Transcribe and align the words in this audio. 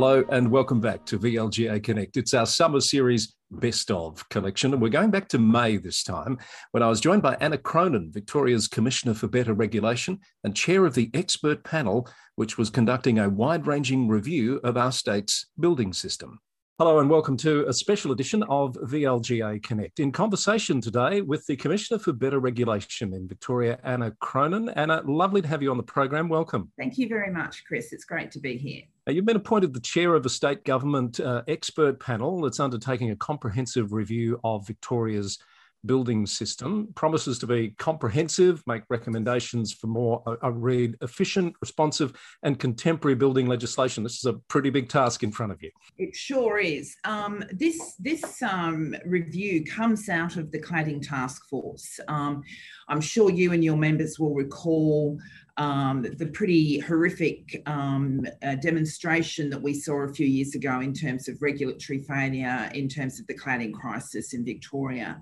Hello 0.00 0.24
and 0.28 0.48
welcome 0.48 0.80
back 0.80 1.04
to 1.06 1.18
VLGA 1.18 1.82
Connect. 1.82 2.16
It's 2.16 2.32
our 2.32 2.46
summer 2.46 2.78
series 2.80 3.34
best 3.50 3.90
of 3.90 4.28
collection, 4.28 4.72
and 4.72 4.80
we're 4.80 4.90
going 4.90 5.10
back 5.10 5.26
to 5.30 5.40
May 5.40 5.76
this 5.76 6.04
time 6.04 6.38
when 6.70 6.84
I 6.84 6.88
was 6.88 7.00
joined 7.00 7.22
by 7.22 7.36
Anna 7.40 7.58
Cronin, 7.58 8.12
Victoria's 8.12 8.68
Commissioner 8.68 9.14
for 9.14 9.26
Better 9.26 9.54
Regulation 9.54 10.20
and 10.44 10.54
chair 10.54 10.86
of 10.86 10.94
the 10.94 11.10
expert 11.14 11.64
panel, 11.64 12.08
which 12.36 12.56
was 12.56 12.70
conducting 12.70 13.18
a 13.18 13.28
wide 13.28 13.66
ranging 13.66 14.06
review 14.06 14.60
of 14.62 14.76
our 14.76 14.92
state's 14.92 15.46
building 15.58 15.92
system. 15.92 16.38
Hello 16.80 17.00
and 17.00 17.10
welcome 17.10 17.36
to 17.38 17.66
a 17.66 17.72
special 17.72 18.12
edition 18.12 18.44
of 18.44 18.74
VLGA 18.74 19.60
Connect. 19.64 19.98
In 19.98 20.12
conversation 20.12 20.80
today 20.80 21.22
with 21.22 21.44
the 21.46 21.56
Commissioner 21.56 21.98
for 21.98 22.12
Better 22.12 22.38
Regulation 22.38 23.14
in 23.14 23.26
Victoria, 23.26 23.80
Anna 23.82 24.12
Cronin. 24.20 24.68
Anna, 24.68 25.02
lovely 25.04 25.42
to 25.42 25.48
have 25.48 25.60
you 25.60 25.72
on 25.72 25.76
the 25.76 25.82
program. 25.82 26.28
Welcome. 26.28 26.70
Thank 26.78 26.96
you 26.96 27.08
very 27.08 27.32
much, 27.32 27.64
Chris. 27.66 27.92
It's 27.92 28.04
great 28.04 28.30
to 28.30 28.38
be 28.38 28.56
here. 28.56 28.82
You've 29.08 29.24
been 29.24 29.34
appointed 29.34 29.74
the 29.74 29.80
chair 29.80 30.14
of 30.14 30.24
a 30.24 30.28
state 30.28 30.64
government 30.64 31.18
uh, 31.18 31.42
expert 31.48 31.98
panel 31.98 32.42
that's 32.42 32.60
undertaking 32.60 33.10
a 33.10 33.16
comprehensive 33.16 33.92
review 33.92 34.38
of 34.44 34.64
Victoria's 34.64 35.40
building 35.86 36.26
system 36.26 36.88
promises 36.94 37.38
to 37.38 37.46
be 37.46 37.70
comprehensive, 37.78 38.62
make 38.66 38.82
recommendations 38.88 39.72
for 39.72 39.86
more, 39.86 40.22
I 40.26 40.30
uh, 40.30 40.36
uh, 40.44 40.50
read, 40.50 40.96
efficient, 41.02 41.54
responsive, 41.60 42.12
and 42.42 42.58
contemporary 42.58 43.14
building 43.14 43.46
legislation. 43.46 44.02
This 44.02 44.18
is 44.18 44.24
a 44.24 44.34
pretty 44.48 44.70
big 44.70 44.88
task 44.88 45.22
in 45.22 45.32
front 45.32 45.52
of 45.52 45.62
you. 45.62 45.70
It 45.96 46.14
sure 46.14 46.58
is. 46.58 46.96
Um, 47.04 47.44
this 47.52 47.94
this 47.98 48.42
um, 48.42 48.94
review 49.04 49.64
comes 49.64 50.08
out 50.08 50.36
of 50.36 50.50
the 50.50 50.60
cladding 50.60 51.06
task 51.06 51.48
force. 51.48 52.00
Um, 52.08 52.42
I'm 52.88 53.00
sure 53.00 53.30
you 53.30 53.52
and 53.52 53.62
your 53.62 53.76
members 53.76 54.18
will 54.18 54.34
recall 54.34 55.18
um, 55.58 56.06
the 56.16 56.26
pretty 56.26 56.78
horrific 56.78 57.62
um, 57.66 58.24
uh, 58.42 58.54
demonstration 58.56 59.50
that 59.50 59.60
we 59.60 59.74
saw 59.74 60.02
a 60.02 60.12
few 60.12 60.26
years 60.26 60.54
ago 60.54 60.80
in 60.80 60.94
terms 60.94 61.28
of 61.28 61.42
regulatory 61.42 61.98
failure, 61.98 62.70
in 62.74 62.88
terms 62.88 63.18
of 63.18 63.26
the 63.26 63.34
cladding 63.34 63.72
crisis 63.72 64.34
in 64.34 64.44
Victoria. 64.44 65.20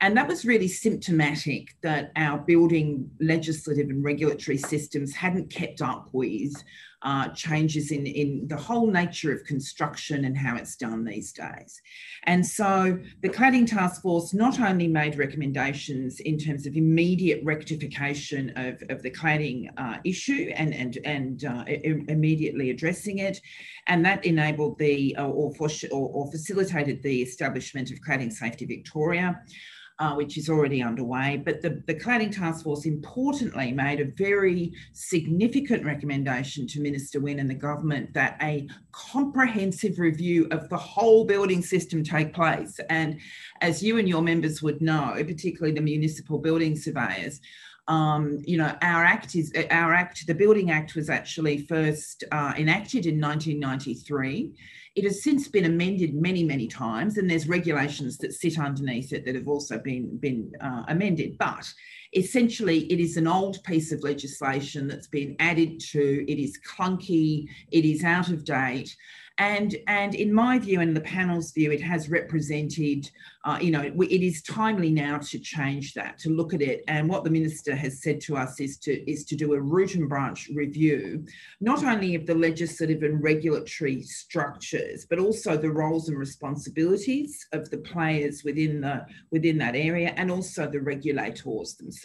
And 0.00 0.16
that 0.16 0.28
was 0.28 0.44
really 0.44 0.68
symptomatic 0.68 1.76
that 1.82 2.10
our 2.16 2.38
building 2.38 3.10
legislative 3.20 3.90
and 3.90 4.02
regulatory 4.02 4.56
systems 4.56 5.14
hadn't 5.14 5.50
kept 5.50 5.82
up 5.82 6.08
with 6.12 6.54
uh, 7.02 7.28
changes 7.28 7.92
in, 7.92 8.06
in 8.06 8.46
the 8.48 8.56
whole 8.56 8.86
nature 8.86 9.32
of 9.32 9.42
construction 9.44 10.24
and 10.26 10.36
how 10.36 10.56
it's 10.56 10.76
done 10.76 11.04
these 11.04 11.32
days. 11.32 11.80
And 12.24 12.46
so 12.46 12.98
the 13.22 13.28
Cladding 13.28 13.66
Task 13.66 14.02
Force 14.02 14.34
not 14.34 14.60
only 14.60 14.86
made 14.86 15.16
recommendations 15.16 16.20
in 16.20 16.36
terms 16.38 16.66
of 16.66 16.76
immediate 16.76 17.40
rectification 17.42 18.52
of, 18.56 18.82
of 18.90 19.02
the 19.02 19.10
cladding 19.10 19.70
uh, 19.78 19.96
issue 20.04 20.52
and, 20.54 20.74
and, 20.74 20.98
and 21.04 21.44
uh, 21.44 21.64
immediately 22.08 22.68
addressing 22.70 23.18
it, 23.18 23.40
and 23.86 24.04
that 24.04 24.24
enabled 24.26 24.78
the 24.78 25.16
or, 25.18 25.54
for, 25.54 25.68
or, 25.90 26.10
or 26.10 26.30
facilitated 26.30 27.02
the 27.02 27.22
establishment 27.22 27.90
of 27.90 27.98
Cladding 28.06 28.32
Safety 28.32 28.66
Victoria 28.66 29.40
uh, 30.00 30.14
which 30.14 30.38
is 30.38 30.48
already 30.48 30.82
underway. 30.82 31.40
But 31.44 31.60
the, 31.60 31.82
the 31.86 31.94
Cladding 31.94 32.34
Task 32.34 32.64
Force 32.64 32.86
importantly 32.86 33.70
made 33.70 34.00
a 34.00 34.06
very 34.06 34.72
significant 34.94 35.84
recommendation 35.84 36.66
to 36.68 36.80
Minister 36.80 37.20
Wynne 37.20 37.38
and 37.38 37.50
the 37.50 37.54
government 37.54 38.14
that 38.14 38.38
a 38.40 38.66
comprehensive 38.92 39.98
review 39.98 40.48
of 40.50 40.68
the 40.70 40.76
whole 40.76 41.26
building 41.26 41.62
system 41.62 42.02
take 42.02 42.32
place. 42.32 42.80
And 42.88 43.20
as 43.60 43.82
you 43.82 43.98
and 43.98 44.08
your 44.08 44.22
members 44.22 44.62
would 44.62 44.80
know, 44.80 45.12
particularly 45.16 45.74
the 45.74 45.82
municipal 45.82 46.38
building 46.38 46.76
surveyors, 46.76 47.40
um, 47.86 48.38
you 48.44 48.56
know, 48.56 48.74
our 48.82 49.04
act 49.04 49.34
is 49.34 49.52
our 49.70 49.92
act. 49.92 50.26
The 50.26 50.34
Building 50.34 50.70
Act 50.70 50.94
was 50.94 51.10
actually 51.10 51.66
first 51.66 52.22
uh, 52.30 52.54
enacted 52.56 53.04
in 53.04 53.20
1993. 53.20 54.54
It 54.96 55.04
has 55.04 55.22
since 55.22 55.48
been 55.48 55.66
amended 55.66 56.14
many, 56.14 56.42
many 56.42 56.66
times, 56.66 57.16
and 57.16 57.30
there's 57.30 57.48
regulations 57.48 58.18
that 58.18 58.32
sit 58.32 58.58
underneath 58.58 59.12
it 59.12 59.24
that 59.24 59.36
have 59.36 59.48
also 59.48 59.78
been, 59.78 60.16
been 60.18 60.52
uh, 60.60 60.82
amended. 60.88 61.38
But 61.38 61.72
essentially, 62.12 62.80
it 62.92 63.00
is 63.00 63.16
an 63.16 63.26
old 63.26 63.62
piece 63.64 63.92
of 63.92 64.02
legislation 64.02 64.88
that's 64.88 65.06
been 65.06 65.36
added 65.38 65.80
to, 65.80 66.24
it 66.30 66.38
is 66.38 66.58
clunky, 66.66 67.46
it 67.70 67.84
is 67.84 68.04
out 68.04 68.28
of 68.28 68.44
date. 68.44 68.96
And, 69.38 69.74
and 69.86 70.14
in 70.14 70.34
my 70.34 70.58
view 70.58 70.80
and 70.80 70.94
the 70.94 71.00
panel's 71.00 71.52
view, 71.52 71.72
it 71.72 71.80
has 71.80 72.10
represented, 72.10 73.10
uh, 73.46 73.58
you 73.58 73.70
know, 73.70 73.80
it 73.80 74.22
is 74.22 74.42
timely 74.42 74.90
now 74.90 75.16
to 75.16 75.38
change 75.38 75.94
that, 75.94 76.18
to 76.18 76.28
look 76.28 76.52
at 76.52 76.60
it. 76.60 76.84
And 76.88 77.08
what 77.08 77.24
the 77.24 77.30
minister 77.30 77.74
has 77.74 78.02
said 78.02 78.20
to 78.22 78.36
us 78.36 78.60
is 78.60 78.76
to, 78.80 79.10
is 79.10 79.24
to 79.24 79.36
do 79.36 79.54
a 79.54 79.60
root 79.60 79.94
and 79.94 80.10
branch 80.10 80.50
review, 80.54 81.24
not 81.58 81.82
only 81.82 82.14
of 82.16 82.26
the 82.26 82.34
legislative 82.34 83.02
and 83.02 83.22
regulatory 83.22 84.02
structures, 84.02 85.06
but 85.08 85.18
also 85.18 85.56
the 85.56 85.70
roles 85.70 86.10
and 86.10 86.18
responsibilities 86.18 87.46
of 87.52 87.70
the 87.70 87.78
players 87.78 88.44
within, 88.44 88.82
the, 88.82 89.06
within 89.30 89.56
that 89.56 89.74
area 89.74 90.12
and 90.18 90.30
also 90.30 90.68
the 90.68 90.80
regulators 90.80 91.76
themselves. 91.76 91.99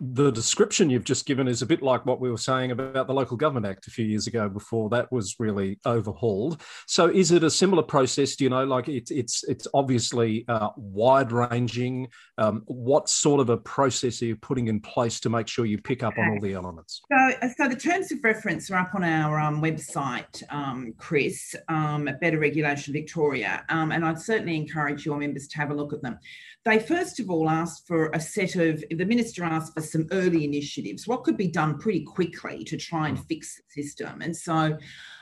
The 0.00 0.30
description 0.30 0.90
you've 0.90 1.04
just 1.04 1.26
given 1.26 1.48
is 1.48 1.62
a 1.62 1.66
bit 1.66 1.82
like 1.82 2.06
what 2.06 2.20
we 2.20 2.30
were 2.30 2.36
saying 2.36 2.70
about 2.70 3.06
the 3.06 3.14
Local 3.14 3.36
Government 3.36 3.66
Act 3.66 3.86
a 3.86 3.90
few 3.90 4.04
years 4.04 4.26
ago 4.26 4.48
before 4.48 4.90
that 4.90 5.10
was 5.12 5.36
really 5.38 5.78
overhauled. 5.84 6.60
So 6.86 7.08
is 7.08 7.30
it 7.30 7.44
a 7.44 7.50
similar 7.50 7.82
process? 7.82 8.36
Do 8.36 8.44
you 8.44 8.50
know, 8.50 8.64
like 8.64 8.88
it's 8.88 9.10
it's 9.10 9.44
it's 9.44 9.66
obviously 9.74 10.44
uh, 10.48 10.70
wide 10.76 11.32
ranging. 11.32 12.08
Um, 12.38 12.62
what 12.66 13.08
sort 13.08 13.40
of 13.40 13.50
a 13.50 13.56
process 13.56 14.22
are 14.22 14.26
you 14.26 14.36
putting 14.36 14.68
in 14.68 14.80
place 14.80 15.20
to 15.20 15.30
make 15.30 15.48
sure 15.48 15.66
you 15.66 15.78
pick 15.78 16.02
up 16.02 16.16
on 16.18 16.30
all 16.30 16.40
the 16.40 16.54
elements? 16.54 17.02
So, 17.10 17.48
so 17.56 17.68
the 17.68 17.76
terms 17.76 18.12
of 18.12 18.22
reference 18.22 18.70
are 18.70 18.78
up 18.78 18.94
on 18.94 19.04
our 19.04 19.38
um, 19.38 19.62
website, 19.62 20.42
um, 20.50 20.94
Chris, 20.98 21.54
um, 21.68 22.08
Better 22.20 22.38
Regulation 22.38 22.92
Victoria, 22.92 23.64
um, 23.68 23.92
and 23.92 24.04
I'd 24.04 24.20
certainly 24.20 24.56
encourage 24.56 25.04
your 25.04 25.18
members 25.18 25.46
to 25.48 25.58
have 25.58 25.70
a 25.70 25.74
look 25.74 25.92
at 25.92 26.02
them. 26.02 26.18
They 26.64 26.78
first 26.78 27.20
of 27.20 27.30
all 27.30 27.48
asked 27.48 27.86
for 27.86 28.10
a 28.12 28.20
set 28.20 28.54
of, 28.56 28.84
the 28.90 29.06
minister 29.06 29.44
asked 29.44 29.72
for 29.72 29.80
some 29.80 30.06
early 30.12 30.44
initiatives, 30.44 31.08
what 31.08 31.24
could 31.24 31.38
be 31.38 31.48
done 31.48 31.78
pretty 31.78 32.04
quickly 32.04 32.64
to 32.64 32.76
try 32.76 33.08
and 33.08 33.18
fix 33.26 33.56
the 33.56 33.82
system. 33.82 34.20
And 34.20 34.36
so 34.36 34.76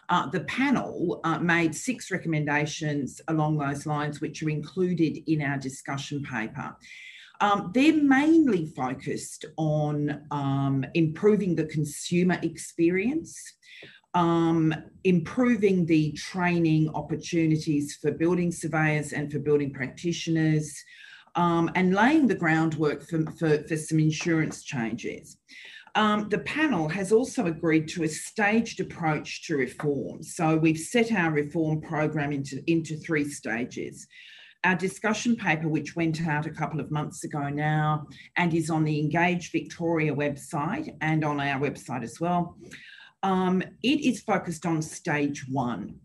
uh, 0.08 0.28
the 0.30 0.40
panel 0.40 1.20
uh, 1.22 1.38
made 1.38 1.74
six 1.74 2.10
recommendations 2.10 3.20
along 3.28 3.58
those 3.58 3.86
lines, 3.86 4.20
which 4.20 4.42
are 4.42 4.50
included 4.50 5.30
in 5.30 5.42
our 5.42 5.58
discussion 5.58 6.22
paper. 6.24 6.76
Um, 7.40 7.70
they're 7.72 7.92
mainly 7.92 8.66
focused 8.66 9.44
on 9.56 10.22
um, 10.32 10.84
improving 10.94 11.54
the 11.54 11.66
consumer 11.66 12.38
experience, 12.42 13.54
um, 14.14 14.74
improving 15.04 15.86
the 15.86 16.12
training 16.12 16.88
opportunities 16.94 17.96
for 18.00 18.10
building 18.10 18.50
surveyors 18.50 19.12
and 19.12 19.30
for 19.30 19.38
building 19.38 19.72
practitioners, 19.72 20.82
um, 21.38 21.70
and 21.76 21.94
laying 21.94 22.26
the 22.26 22.34
groundwork 22.34 23.08
for, 23.08 23.24
for, 23.38 23.62
for 23.68 23.76
some 23.76 24.00
insurance 24.00 24.64
changes. 24.64 25.38
Um, 25.94 26.28
the 26.28 26.40
panel 26.40 26.88
has 26.88 27.12
also 27.12 27.46
agreed 27.46 27.86
to 27.90 28.02
a 28.02 28.08
staged 28.08 28.80
approach 28.80 29.46
to 29.46 29.56
reform. 29.56 30.22
So 30.22 30.56
we've 30.56 30.78
set 30.78 31.12
our 31.12 31.30
reform 31.30 31.80
program 31.80 32.32
into, 32.32 32.60
into 32.66 32.96
three 32.96 33.24
stages. 33.28 34.06
Our 34.64 34.74
discussion 34.74 35.36
paper, 35.36 35.68
which 35.68 35.94
went 35.94 36.26
out 36.26 36.46
a 36.46 36.50
couple 36.50 36.80
of 36.80 36.90
months 36.90 37.22
ago 37.22 37.48
now 37.48 38.08
and 38.36 38.52
is 38.52 38.68
on 38.68 38.82
the 38.82 38.98
Engage 38.98 39.52
Victoria 39.52 40.12
website 40.12 40.92
and 41.00 41.24
on 41.24 41.38
our 41.38 41.60
website 41.60 42.02
as 42.02 42.18
well, 42.20 42.56
um, 43.22 43.62
it 43.84 44.00
is 44.00 44.22
focused 44.22 44.66
on 44.66 44.82
stage 44.82 45.46
one. 45.48 46.00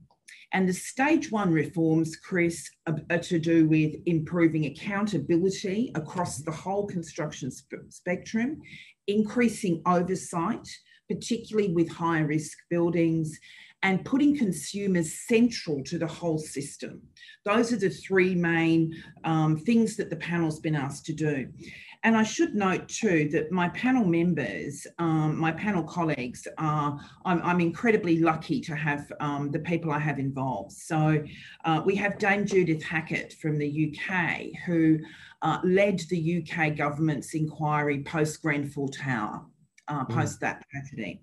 And 0.54 0.70
the 0.70 0.74
stage 0.74 1.32
one 1.32 1.52
reforms, 1.52 2.16
Chris, 2.16 2.70
are, 2.86 3.00
are, 3.10 3.18
to 3.18 3.40
do 3.40 3.68
with 3.68 3.96
improving 4.06 4.66
accountability 4.68 5.92
across 5.96 6.38
the 6.38 6.52
whole 6.52 6.86
construction 6.86 7.50
sp- 7.50 7.90
spectrum, 7.90 8.62
increasing 9.08 9.82
oversight, 9.88 10.68
particularly 11.10 11.74
with 11.74 11.90
high 11.90 12.20
risk 12.20 12.58
buildings, 12.70 13.40
and 13.82 14.06
putting 14.06 14.38
consumers 14.38 15.14
central 15.28 15.84
to 15.84 15.98
the 15.98 16.08
whole 16.08 16.38
system. 16.38 17.02
Those 17.46 17.74
are 17.74 17.78
the 17.78 17.90
three 17.90 18.34
main 18.34 18.96
um, 19.26 19.58
things 19.58 19.98
that 19.98 20.10
the 20.10 20.16
panel's 20.16 20.60
been 20.60 20.76
asked 20.76 21.06
to 21.08 21.14
do. 21.14 21.50
And 22.06 22.18
I 22.18 22.24
should 22.24 22.54
note 22.54 22.90
too 22.90 23.30
that 23.32 23.52
my 23.52 23.70
panel 23.70 24.04
members, 24.04 24.86
um, 25.00 25.38
my 25.38 25.54
panel 25.54 25.84
colleagues, 25.84 26.46
are, 26.58 27.00
I'm, 27.24 27.42
I'm 27.44 27.62
incredibly 27.62 28.20
lucky 28.20 28.60
to 28.62 28.76
have 28.76 29.10
um, 29.22 29.52
the 29.52 29.60
people 29.60 29.90
I 29.90 30.00
have 30.00 30.20
involved. 30.20 30.74
So 30.74 31.24
uh, 31.64 31.82
we 31.86 31.96
have 31.96 32.18
Dame 32.18 32.46
Judith 32.46 32.84
Hackitt 32.84 33.34
from 33.38 33.58
the 33.58 33.96
UK, 33.96 34.48
who 34.66 35.00
uh, 35.42 35.60
led 35.64 36.00
the 36.10 36.44
UK 36.44 36.76
government's 36.76 37.34
inquiry 37.36 38.04
post 38.04 38.42
Grenfell 38.42 38.90
Tower, 38.90 39.46
uh, 39.88 40.04
mm. 40.04 40.10
post 40.10 40.38
mm. 40.38 40.42
that 40.42 40.66
tragedy. 40.70 41.22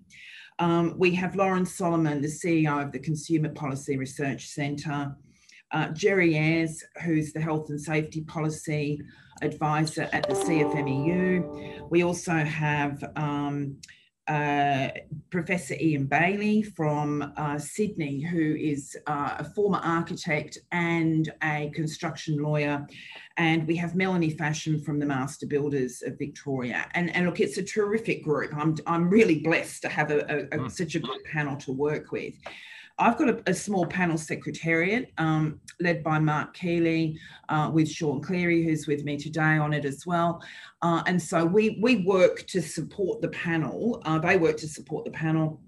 Um, 0.57 0.95
we 0.97 1.13
have 1.15 1.35
Lauren 1.35 1.65
Solomon, 1.65 2.21
the 2.21 2.27
CEO 2.27 2.83
of 2.83 2.91
the 2.91 2.99
Consumer 2.99 3.49
Policy 3.49 3.97
Research 3.97 4.47
Centre. 4.47 5.15
Uh, 5.71 5.87
Jerry 5.89 6.35
Ayres, 6.35 6.83
who's 7.03 7.33
the 7.33 7.39
Health 7.39 7.69
and 7.69 7.79
Safety 7.79 8.21
Policy 8.21 8.99
Advisor 9.41 10.09
at 10.13 10.27
the 10.27 10.33
CFMEU. 10.33 11.89
We 11.89 12.03
also 12.03 12.33
have 12.33 13.03
um, 13.15 13.77
uh, 14.27 14.89
Professor 15.29 15.75
Ian 15.79 16.05
Bailey 16.05 16.61
from 16.61 17.33
uh, 17.35 17.57
Sydney, 17.57 18.21
who 18.21 18.55
is 18.55 18.95
uh, 19.07 19.35
a 19.39 19.43
former 19.43 19.79
architect 19.83 20.57
and 20.71 21.31
a 21.43 21.71
construction 21.73 22.37
lawyer. 22.37 22.87
And 23.37 23.67
we 23.67 23.75
have 23.77 23.95
Melanie 23.95 24.33
Fasham 24.33 24.83
from 24.85 24.99
the 24.99 25.05
Master 25.05 25.47
Builders 25.47 26.01
of 26.01 26.17
Victoria. 26.17 26.87
And, 26.93 27.13
and 27.15 27.25
look, 27.25 27.39
it's 27.39 27.57
a 27.57 27.63
terrific 27.63 28.23
group. 28.23 28.55
I'm, 28.55 28.75
I'm 28.85 29.09
really 29.09 29.39
blessed 29.39 29.81
to 29.81 29.89
have 29.89 30.11
a, 30.11 30.19
a, 30.19 30.37
a, 30.43 30.59
mm. 30.59 30.71
such 30.71 30.95
a 30.95 30.99
good 30.99 31.23
panel 31.25 31.57
to 31.57 31.71
work 31.71 32.11
with. 32.11 32.35
I've 32.99 33.17
got 33.17 33.29
a, 33.29 33.43
a 33.47 33.53
small 33.53 33.85
panel 33.85 34.17
secretariat 34.17 35.11
um, 35.17 35.59
led 35.79 36.03
by 36.03 36.19
Mark 36.19 36.53
Keeley 36.53 37.17
uh, 37.49 37.71
with 37.73 37.89
Sean 37.89 38.21
Cleary, 38.21 38.63
who's 38.63 38.87
with 38.87 39.03
me 39.03 39.17
today 39.17 39.57
on 39.57 39.73
it 39.73 39.85
as 39.85 40.05
well. 40.05 40.41
Uh, 40.81 41.03
and 41.07 41.21
so 41.21 41.45
we, 41.45 41.79
we 41.81 42.03
work 42.03 42.45
to 42.47 42.61
support 42.61 43.21
the 43.21 43.29
panel. 43.29 44.01
Uh, 44.05 44.19
they 44.19 44.37
work 44.37 44.57
to 44.57 44.67
support 44.67 45.05
the 45.05 45.11
panel. 45.11 45.61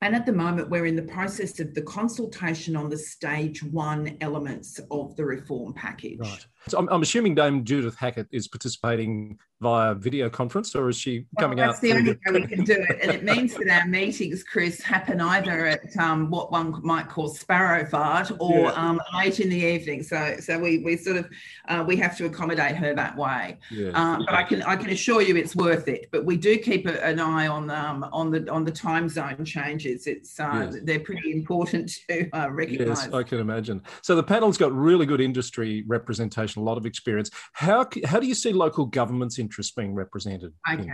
And 0.00 0.14
at 0.14 0.26
the 0.26 0.32
moment, 0.32 0.70
we're 0.70 0.86
in 0.86 0.94
the 0.94 1.02
process 1.02 1.58
of 1.58 1.74
the 1.74 1.82
consultation 1.82 2.76
on 2.76 2.88
the 2.88 2.98
stage 2.98 3.64
one 3.64 4.16
elements 4.20 4.78
of 4.92 5.16
the 5.16 5.24
reform 5.24 5.72
package. 5.72 6.20
Right. 6.20 6.46
So 6.66 6.78
I'm, 6.78 6.88
I'm 6.88 7.02
assuming 7.02 7.34
Dame 7.34 7.64
Judith 7.64 7.96
Hackitt 7.96 8.26
is 8.30 8.48
participating 8.48 9.38
via 9.60 9.92
video 9.94 10.30
conference, 10.30 10.74
or 10.76 10.88
is 10.88 10.96
she 10.96 11.26
coming 11.38 11.58
well, 11.58 11.68
that's 11.68 11.78
out? 11.78 11.82
That's 11.82 11.92
the 11.92 12.32
only 12.32 12.40
way 12.40 12.46
we 12.46 12.56
can 12.56 12.64
do 12.64 12.74
it, 12.88 12.98
and 13.02 13.10
it 13.10 13.24
means 13.24 13.54
that 13.54 13.68
our 13.68 13.86
meetings, 13.88 14.44
Chris, 14.44 14.80
happen 14.80 15.20
either 15.20 15.66
at 15.66 15.96
um, 15.96 16.30
what 16.30 16.52
one 16.52 16.80
might 16.84 17.08
call 17.08 17.28
sparrow 17.28 17.84
fart 17.84 18.30
or 18.38 18.60
yeah. 18.60 18.72
um, 18.72 19.00
late 19.16 19.40
in 19.40 19.48
the 19.48 19.56
evening. 19.56 20.02
So, 20.02 20.36
so 20.40 20.58
we 20.58 20.78
we 20.78 20.96
sort 20.96 21.16
of 21.16 21.28
uh, 21.68 21.84
we 21.86 21.96
have 21.96 22.16
to 22.18 22.26
accommodate 22.26 22.76
her 22.76 22.94
that 22.94 23.16
way. 23.16 23.58
Yeah. 23.70 23.90
Um, 23.90 24.24
but 24.26 24.34
I 24.34 24.44
can 24.44 24.62
I 24.62 24.76
can 24.76 24.90
assure 24.90 25.22
you 25.22 25.36
it's 25.36 25.56
worth 25.56 25.88
it. 25.88 26.08
But 26.12 26.24
we 26.24 26.36
do 26.36 26.56
keep 26.58 26.86
a, 26.86 27.04
an 27.04 27.18
eye 27.18 27.48
on 27.48 27.70
um, 27.70 28.04
on 28.12 28.30
the 28.30 28.48
on 28.50 28.64
the 28.64 28.72
time 28.72 29.08
zone 29.08 29.44
changes. 29.44 30.06
It's 30.06 30.38
uh, 30.38 30.70
yes. 30.70 30.82
they're 30.84 31.00
pretty 31.00 31.32
important 31.32 31.90
to 32.08 32.30
uh, 32.30 32.48
recognise. 32.50 33.04
Yes, 33.04 33.12
I 33.12 33.24
can 33.24 33.40
imagine. 33.40 33.82
So 34.02 34.14
the 34.14 34.22
panel's 34.22 34.56
got 34.56 34.72
really 34.72 35.06
good 35.06 35.20
industry 35.20 35.84
representation, 35.86 36.47
a 36.56 36.60
lot 36.60 36.78
of 36.78 36.86
experience. 36.86 37.30
How 37.52 37.86
how 38.06 38.20
do 38.20 38.26
you 38.26 38.34
see 38.34 38.52
local 38.52 38.86
governments 38.86 39.38
in 39.38 39.48
interests 39.48 39.72
being 39.74 39.94
represented. 39.94 40.52
Okay. 40.70 40.90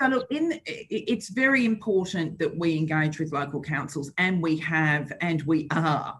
So 0.00 0.06
look, 0.06 0.26
in 0.30 0.60
it's 0.64 1.28
very 1.28 1.66
important 1.66 2.38
that 2.38 2.56
we 2.56 2.76
engage 2.76 3.18
with 3.18 3.32
local 3.32 3.60
councils, 3.60 4.10
and 4.16 4.40
we 4.40 4.56
have, 4.58 5.12
and 5.20 5.42
we 5.42 5.66
are. 5.72 6.18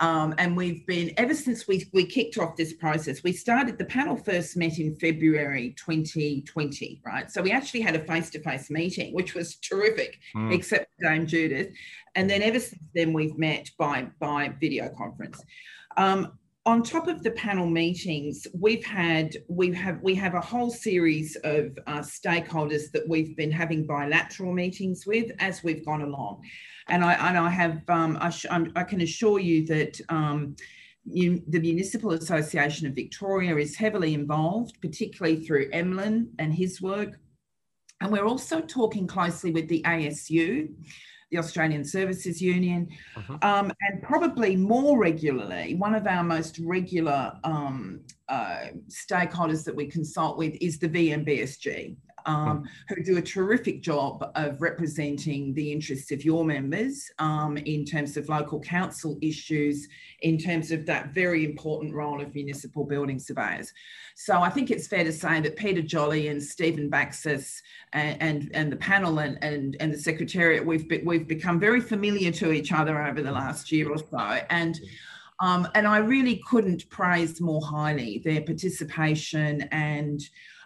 Um, 0.00 0.34
and 0.38 0.56
we've 0.56 0.84
been 0.86 1.12
ever 1.16 1.34
since 1.34 1.68
we, 1.68 1.88
we 1.92 2.04
kicked 2.04 2.36
off 2.36 2.56
this 2.56 2.72
process. 2.72 3.22
We 3.22 3.32
started 3.32 3.78
the 3.78 3.84
panel 3.84 4.16
first 4.16 4.56
met 4.56 4.78
in 4.78 4.96
February 4.96 5.76
2020, 5.78 7.00
right? 7.06 7.30
So 7.30 7.40
we 7.40 7.52
actually 7.52 7.82
had 7.82 7.94
a 7.94 8.04
face-to-face 8.04 8.68
meeting, 8.68 9.14
which 9.14 9.34
was 9.34 9.56
terrific, 9.56 10.18
mm. 10.34 10.52
except 10.52 10.90
Dame 11.00 11.26
Judith. 11.26 11.68
And 12.16 12.28
then 12.28 12.42
ever 12.42 12.58
since 12.58 12.82
then, 12.94 13.12
we've 13.12 13.38
met 13.38 13.70
by 13.78 14.08
by 14.18 14.52
video 14.60 14.88
conference. 14.98 15.40
Um, 15.96 16.32
on 16.64 16.82
top 16.82 17.08
of 17.08 17.22
the 17.22 17.30
panel 17.32 17.66
meetings, 17.66 18.46
we've 18.54 18.84
had 18.84 19.36
we 19.48 19.72
have 19.72 20.00
we 20.00 20.14
have 20.14 20.34
a 20.34 20.40
whole 20.40 20.70
series 20.70 21.36
of 21.42 21.76
uh, 21.86 21.98
stakeholders 21.98 22.90
that 22.92 23.08
we've 23.08 23.36
been 23.36 23.50
having 23.50 23.84
bilateral 23.84 24.52
meetings 24.52 25.04
with 25.04 25.32
as 25.40 25.64
we've 25.64 25.84
gone 25.84 26.02
along, 26.02 26.42
and 26.88 27.04
I 27.04 27.14
and 27.14 27.36
I 27.36 27.50
have 27.50 27.82
um, 27.88 28.16
I, 28.20 28.32
I, 28.76 28.84
can 28.84 29.00
assure 29.00 29.38
you 29.38 29.66
that. 29.66 30.00
Um, 30.08 30.56
you, 31.04 31.42
the 31.48 31.58
Municipal 31.58 32.12
Association 32.12 32.86
of 32.86 32.94
Victoria 32.94 33.56
is 33.56 33.74
heavily 33.74 34.14
involved, 34.14 34.80
particularly 34.80 35.44
through 35.44 35.68
Emlyn 35.72 36.28
and 36.38 36.54
his 36.54 36.80
work. 36.80 37.18
And 38.00 38.12
we're 38.12 38.24
also 38.24 38.60
talking 38.60 39.08
closely 39.08 39.50
with 39.50 39.66
the 39.66 39.82
ASU 39.82 40.68
the 41.32 41.38
Australian 41.38 41.84
Services 41.84 42.40
Union, 42.40 42.88
uh-huh. 43.16 43.38
um, 43.42 43.72
and 43.80 44.02
probably 44.02 44.54
more 44.54 44.98
regularly, 44.98 45.74
one 45.74 45.94
of 45.94 46.06
our 46.06 46.22
most 46.22 46.60
regular 46.60 47.32
um, 47.42 48.00
uh, 48.28 48.66
stakeholders 48.88 49.64
that 49.64 49.74
we 49.74 49.86
consult 49.86 50.36
with 50.36 50.54
is 50.60 50.78
the 50.78 50.88
VMBSG 50.88 51.96
um, 52.26 52.68
who 52.88 53.02
do 53.02 53.16
a 53.18 53.22
terrific 53.22 53.82
job 53.82 54.30
of 54.34 54.60
representing 54.60 55.54
the 55.54 55.72
interests 55.72 56.10
of 56.10 56.24
your 56.24 56.44
members 56.44 57.10
um, 57.18 57.56
in 57.56 57.84
terms 57.84 58.16
of 58.16 58.28
local 58.28 58.60
council 58.60 59.18
issues, 59.20 59.88
in 60.20 60.38
terms 60.38 60.70
of 60.70 60.86
that 60.86 61.14
very 61.14 61.44
important 61.44 61.94
role 61.94 62.20
of 62.20 62.34
municipal 62.34 62.84
building 62.84 63.18
surveyors. 63.18 63.72
So 64.14 64.40
I 64.40 64.50
think 64.50 64.70
it's 64.70 64.86
fair 64.86 65.04
to 65.04 65.12
say 65.12 65.40
that 65.40 65.56
Peter 65.56 65.82
Jolly 65.82 66.28
and 66.28 66.42
Stephen 66.42 66.90
Baxis 66.90 67.60
and, 67.92 68.20
and, 68.20 68.50
and 68.54 68.72
the 68.72 68.76
panel 68.76 69.18
and, 69.18 69.42
and, 69.42 69.76
and 69.80 69.92
the 69.92 69.98
Secretariat, 69.98 70.64
we've, 70.64 70.88
be, 70.88 70.98
we've 71.04 71.28
become 71.28 71.58
very 71.58 71.80
familiar 71.80 72.30
to 72.32 72.52
each 72.52 72.72
other 72.72 73.02
over 73.02 73.22
the 73.22 73.32
last 73.32 73.72
year 73.72 73.90
or 73.90 73.98
so. 73.98 74.40
And 74.50 74.78
um, 75.42 75.66
and 75.74 75.88
I 75.88 75.96
really 75.98 76.40
couldn't 76.48 76.88
praise 76.88 77.40
more 77.40 77.60
highly 77.60 78.22
their 78.24 78.42
participation 78.42 79.62
and 79.72 80.20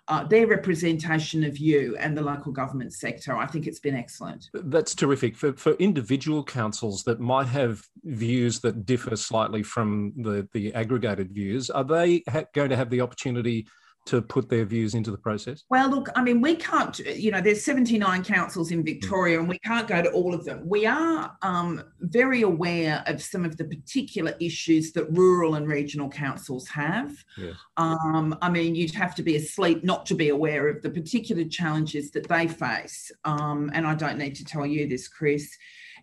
uh, 0.08 0.24
their 0.24 0.46
representation 0.46 1.42
of 1.44 1.58
you 1.58 1.96
and 1.98 2.16
the 2.16 2.22
local 2.22 2.52
government 2.52 2.92
sector. 2.92 3.36
I 3.36 3.46
think 3.46 3.66
it's 3.66 3.80
been 3.80 3.96
excellent. 3.96 4.50
That's 4.54 4.94
terrific. 4.94 5.36
For, 5.36 5.52
for 5.54 5.72
individual 5.74 6.44
councils 6.44 7.02
that 7.04 7.20
might 7.20 7.48
have 7.48 7.82
views 8.04 8.60
that 8.60 8.86
differ 8.86 9.16
slightly 9.16 9.62
from 9.62 10.12
the, 10.16 10.48
the 10.52 10.72
aggregated 10.74 11.32
views, 11.32 11.70
are 11.70 11.84
they 11.84 12.22
ha- 12.28 12.44
going 12.54 12.70
to 12.70 12.76
have 12.76 12.90
the 12.90 13.00
opportunity 13.00 13.66
to 14.06 14.22
put 14.22 14.48
their 14.48 14.64
views 14.64 14.94
into 14.94 15.10
the 15.10 15.18
process? 15.18 15.64
Well, 15.68 15.90
look, 15.90 16.08
I 16.16 16.22
mean, 16.22 16.40
we 16.40 16.56
can't, 16.56 16.98
you 16.98 17.30
know, 17.30 17.40
there's 17.40 17.64
79 17.64 18.24
councils 18.24 18.70
in 18.70 18.84
Victoria 18.84 19.38
and 19.38 19.48
we 19.48 19.58
can't 19.58 19.86
go 19.86 20.00
to 20.00 20.10
all 20.10 20.34
of 20.34 20.44
them. 20.44 20.62
We 20.64 20.86
are 20.86 21.36
um, 21.42 21.82
very 22.00 22.42
aware 22.42 23.02
of 23.06 23.22
some 23.22 23.44
of 23.44 23.56
the 23.56 23.64
particular 23.64 24.34
issues 24.40 24.92
that 24.92 25.10
rural 25.12 25.56
and 25.56 25.68
regional 25.68 26.08
councils 26.08 26.68
have. 26.68 27.12
Yes. 27.36 27.56
Um, 27.76 28.36
I 28.40 28.48
mean, 28.48 28.74
you'd 28.74 28.94
have 28.94 29.14
to 29.16 29.22
be 29.22 29.36
asleep 29.36 29.84
not 29.84 30.06
to 30.06 30.14
be 30.14 30.28
aware 30.28 30.68
of 30.68 30.82
the 30.82 30.90
particular 30.90 31.44
challenges 31.44 32.10
that 32.12 32.28
they 32.28 32.48
face. 32.48 33.10
Um, 33.24 33.70
and 33.74 33.86
I 33.86 33.94
don't 33.94 34.18
need 34.18 34.36
to 34.36 34.44
tell 34.44 34.64
you 34.64 34.88
this, 34.88 35.08
Chris 35.08 35.56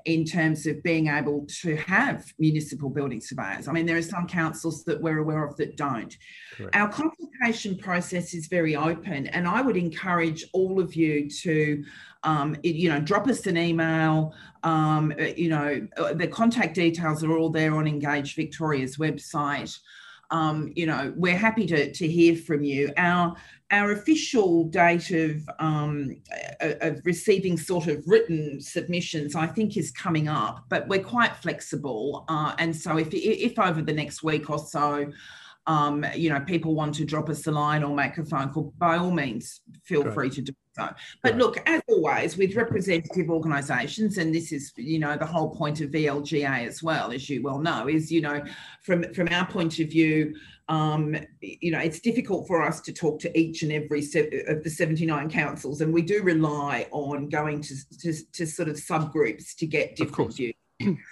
in 0.06 0.26
terms 0.26 0.66
of 0.66 0.84
being 0.84 1.08
able 1.08 1.46
to 1.62 1.76
have 1.78 2.26
municipal 2.38 2.90
building 2.90 3.22
surveyors. 3.22 3.68
I 3.68 3.72
mean, 3.72 3.86
there 3.86 3.98
are 3.98 4.02
some 4.02 4.28
councils 4.28 4.84
that 4.84 5.02
we're 5.02 5.20
aware 5.20 5.46
of 5.46 5.56
that 5.58 5.78
don't. 5.78 6.16
Correct. 6.58 6.76
Our 6.76 6.90
consultation 6.90 7.78
process 7.78 8.34
is 8.34 8.48
very 8.48 8.76
open, 8.76 9.28
and 9.28 9.48
I 9.48 9.62
would 9.62 9.78
encourage 9.78 10.46
all 10.54 10.80
of 10.80 10.96
you 10.96 11.30
to. 11.30 11.84
Um, 12.26 12.56
you 12.64 12.88
know, 12.88 13.02
drop 13.02 13.28
us 13.28 13.48
an 13.48 13.58
email. 13.58 14.34
Um, 14.64 15.14
uh, 15.20 15.24
you 15.36 15.50
know, 15.50 15.86
uh, 15.98 16.14
the 16.14 16.26
contact 16.26 16.74
details 16.74 17.22
are 17.22 17.38
all 17.38 17.50
there 17.50 17.76
on 17.76 17.86
Engage 17.86 18.36
Victoria's 18.36 18.96
website. 18.96 19.78
Um, 20.34 20.74
you 20.76 20.88
know, 20.88 21.14
we're 21.16 21.38
happy 21.38 21.66
to, 21.68 21.94
to 21.94 22.08
hear 22.08 22.36
from 22.36 22.64
you. 22.64 22.92
Our 22.98 23.36
our 23.72 23.92
official 23.92 24.66
date 24.66 25.10
of, 25.10 25.50
um, 25.58 26.16
of 26.60 27.02
receiving 27.06 27.58
sort 27.58 27.88
of 27.88 28.04
written 28.06 28.62
submissions, 28.62 29.36
I 29.36 29.48
think, 29.48 29.78
is 29.78 29.90
coming 29.90 30.28
up, 30.28 30.66
but 30.70 30.88
we're 30.88 31.04
quite 31.04 31.36
flexible. 31.38 32.24
Uh, 32.28 32.54
and 32.60 32.76
so, 32.76 32.98
if, 32.98 33.08
if 33.14 33.58
over 33.58 33.82
the 33.82 33.94
next 33.94 34.22
week 34.24 34.50
or 34.50 34.60
so, 34.60 35.12
um, 35.66 36.06
you 36.16 36.30
know, 36.30 36.40
people 36.42 36.76
want 36.76 36.94
to 36.96 37.06
drop 37.06 37.30
us 37.30 37.48
a 37.48 37.52
line 37.52 37.84
or 37.84 37.96
make 37.96 38.18
a 38.18 38.26
phone 38.26 38.50
call, 38.50 38.74
by 38.78 38.98
all 38.98 39.12
means, 39.12 39.62
feel 39.84 40.12
free 40.12 40.30
to 40.30 40.42
do 40.42 40.54
so. 40.74 40.90
But 41.22 41.34
right. 41.34 41.38
look, 41.38 41.58
as 41.68 41.82
always, 41.88 42.36
with 42.36 42.56
representative 42.56 43.30
organisations, 43.30 44.18
and 44.18 44.34
this 44.34 44.52
is, 44.52 44.74
you 44.76 45.00
know, 45.00 45.16
the 45.16 45.26
whole 45.26 45.50
point 45.50 45.82
of 45.82 45.92
VLGA 45.92 46.68
as 46.68 46.82
well, 46.82 47.12
as 47.12 47.30
you 47.30 47.44
well 47.44 47.60
know, 47.60 47.88
is, 47.88 48.12
you 48.12 48.22
know, 48.22 48.44
from 48.82 49.14
from 49.14 49.28
our 49.30 49.46
point 49.46 49.78
of 49.80 49.90
view, 49.90 50.36
um, 50.70 51.16
you 51.42 51.72
know, 51.72 51.80
it's 51.80 52.00
difficult 52.00 52.48
for 52.48 52.64
us 52.64 52.82
to 52.82 52.94
talk 52.94 53.20
to 53.20 53.40
each 53.40 53.62
and 53.62 53.72
every 53.72 54.02
se- 54.02 54.46
of 54.48 54.64
the 54.64 54.70
79 54.70 55.30
councils, 55.30 55.82
and 55.82 55.94
we 55.94 56.02
do 56.02 56.24
rely 56.24 56.88
on 56.92 57.30
going 57.30 57.62
to, 57.62 57.76
to, 58.00 58.14
to 58.32 58.48
sort 58.48 58.70
of 58.70 58.76
subgroups 58.76 59.56
to 59.58 59.68
get 59.68 59.96
different 59.96 60.36
views. 60.36 60.54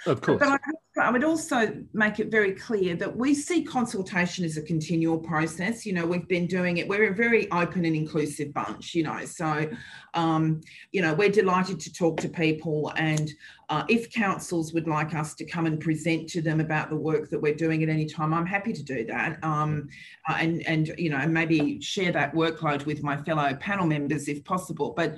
of 0.07 0.21
course. 0.21 0.39
But 0.39 0.47
I, 0.49 0.57
I, 1.01 1.11
would 1.11 1.23
also 1.23 1.73
make 1.93 2.19
it 2.19 2.29
very 2.29 2.53
clear 2.53 2.95
that 2.95 3.15
we 3.15 3.33
see 3.33 3.63
consultation 3.63 4.45
as 4.45 4.57
a 4.57 4.61
continual 4.61 5.17
process. 5.17 5.85
You 5.85 5.93
know, 5.93 6.05
we've 6.05 6.27
been 6.27 6.47
doing 6.47 6.77
it. 6.77 6.87
We're 6.87 7.11
a 7.11 7.15
very 7.15 7.51
open 7.51 7.85
and 7.85 7.95
inclusive 7.95 8.53
bunch. 8.53 8.95
You 8.95 9.03
know, 9.03 9.25
so 9.25 9.69
um, 10.13 10.61
you 10.91 11.01
know 11.01 11.13
we're 11.13 11.29
delighted 11.29 11.79
to 11.81 11.93
talk 11.93 12.19
to 12.21 12.29
people, 12.29 12.93
and 12.95 13.31
uh, 13.69 13.83
if 13.89 14.11
councils 14.11 14.73
would 14.73 14.87
like 14.87 15.15
us 15.15 15.33
to 15.35 15.45
come 15.45 15.65
and 15.65 15.79
present 15.79 16.29
to 16.29 16.41
them 16.41 16.59
about 16.59 16.89
the 16.89 16.95
work 16.95 17.29
that 17.29 17.41
we're 17.41 17.55
doing 17.55 17.83
at 17.83 17.89
any 17.89 18.05
time, 18.05 18.33
I'm 18.33 18.45
happy 18.45 18.73
to 18.73 18.83
do 18.83 19.05
that. 19.05 19.43
Um, 19.43 19.89
uh, 20.29 20.37
and 20.39 20.61
and 20.67 20.93
you 20.97 21.09
know 21.09 21.25
maybe 21.27 21.81
share 21.81 22.11
that 22.11 22.33
workload 22.33 22.85
with 22.85 23.01
my 23.01 23.17
fellow 23.23 23.53
panel 23.55 23.87
members 23.87 24.27
if 24.27 24.43
possible. 24.43 24.93
But 24.95 25.15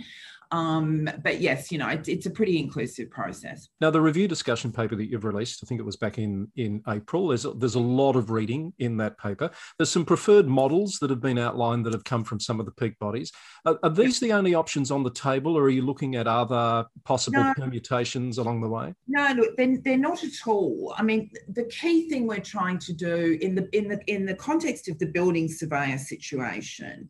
Um, 0.53 1.09
but 1.23 1.41
yes, 1.41 1.71
you 1.71 1.79
know, 1.79 1.89
it, 1.89 2.07
it's 2.07 2.27
a 2.27 2.29
pretty 2.29 2.59
inclusive 2.59 3.09
process. 3.09 3.69
Now, 3.81 3.89
the 3.89 3.99
review 3.99 4.27
discussion 4.27 4.71
paper 4.71 4.95
that 4.95 5.09
you've 5.09 5.23
released, 5.23 5.61
I 5.63 5.65
think 5.65 5.79
it 5.79 5.83
was 5.83 5.97
back 5.97 6.19
in 6.19 6.47
in 6.55 6.83
April. 6.87 7.29
There's 7.29 7.45
a, 7.45 7.53
there's 7.53 7.73
a 7.73 7.79
lot 7.79 8.15
of 8.15 8.29
reading 8.29 8.71
in 8.77 8.95
that 8.97 9.17
paper. 9.17 9.49
There's 9.79 9.89
some 9.89 10.05
preferred 10.05 10.47
models 10.47 10.99
that 11.01 11.09
have 11.09 11.21
been 11.21 11.39
outlined 11.39 11.87
that 11.87 11.93
have 11.93 12.03
come 12.03 12.23
from 12.23 12.39
some 12.39 12.59
of 12.59 12.67
the 12.67 12.71
peak 12.71 12.99
bodies. 12.99 13.31
Are, 13.65 13.79
are 13.81 13.89
these 13.89 14.19
the 14.19 14.31
only 14.31 14.53
options 14.53 14.91
on 14.91 15.01
the 15.01 15.09
table, 15.09 15.57
or 15.57 15.63
are 15.63 15.69
you 15.69 15.81
looking 15.81 16.15
at 16.17 16.27
other 16.27 16.85
possible 17.03 17.43
no, 17.43 17.53
permutations 17.57 18.37
along 18.37 18.61
the 18.61 18.69
way? 18.69 18.93
No, 19.07 19.33
look, 19.35 19.57
they're, 19.57 19.79
they're 19.83 19.97
not 19.97 20.23
at 20.23 20.45
all. 20.45 20.93
I 20.95 21.01
mean, 21.01 21.31
the 21.47 21.65
key 21.65 22.07
thing 22.09 22.27
we're 22.27 22.37
trying 22.37 22.77
to 22.77 22.93
do 22.93 23.39
in 23.41 23.55
the 23.55 23.67
in 23.75 23.87
the 23.87 23.99
in 24.05 24.27
the 24.27 24.35
context 24.35 24.87
of 24.87 24.99
the 24.99 25.07
building 25.07 25.47
surveyor 25.47 25.97
situation. 25.97 27.09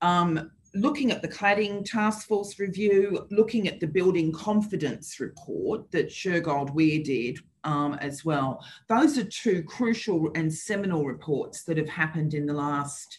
Um, 0.00 0.52
looking 0.74 1.10
at 1.10 1.22
the 1.22 1.28
cladding 1.28 1.84
task 1.84 2.26
force 2.28 2.58
review, 2.58 3.26
looking 3.30 3.68
at 3.68 3.80
the 3.80 3.86
building 3.86 4.32
confidence 4.32 5.20
report 5.20 5.90
that 5.92 6.08
Shergold 6.08 6.74
Weir 6.74 7.02
did 7.02 7.38
um, 7.64 7.94
as 7.94 8.24
well. 8.24 8.64
Those 8.88 9.18
are 9.18 9.24
two 9.24 9.62
crucial 9.62 10.30
and 10.34 10.52
seminal 10.52 11.04
reports 11.04 11.64
that 11.64 11.78
have 11.78 11.88
happened 11.88 12.34
in 12.34 12.46
the 12.46 12.54
last 12.54 13.18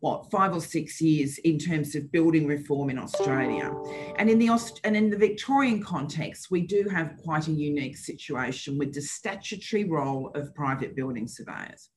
what 0.00 0.30
five 0.30 0.54
or 0.54 0.60
six 0.60 1.00
years 1.00 1.38
in 1.38 1.58
terms 1.58 1.94
of 1.94 2.12
building 2.12 2.46
reform 2.46 2.90
in 2.90 2.98
Australia, 2.98 3.74
and 4.18 4.28
in 4.28 4.38
the 4.38 4.48
Aust- 4.50 4.80
and 4.84 4.94
in 4.94 5.08
the 5.08 5.16
Victorian 5.16 5.82
context, 5.82 6.50
we 6.50 6.60
do 6.60 6.86
have 6.90 7.16
quite 7.24 7.48
a 7.48 7.52
unique 7.52 7.96
situation 7.96 8.76
with 8.76 8.92
the 8.92 9.00
statutory 9.00 9.84
role 9.84 10.30
of 10.34 10.54
private 10.54 10.94
building 10.94 11.26
surveyors. 11.26 11.88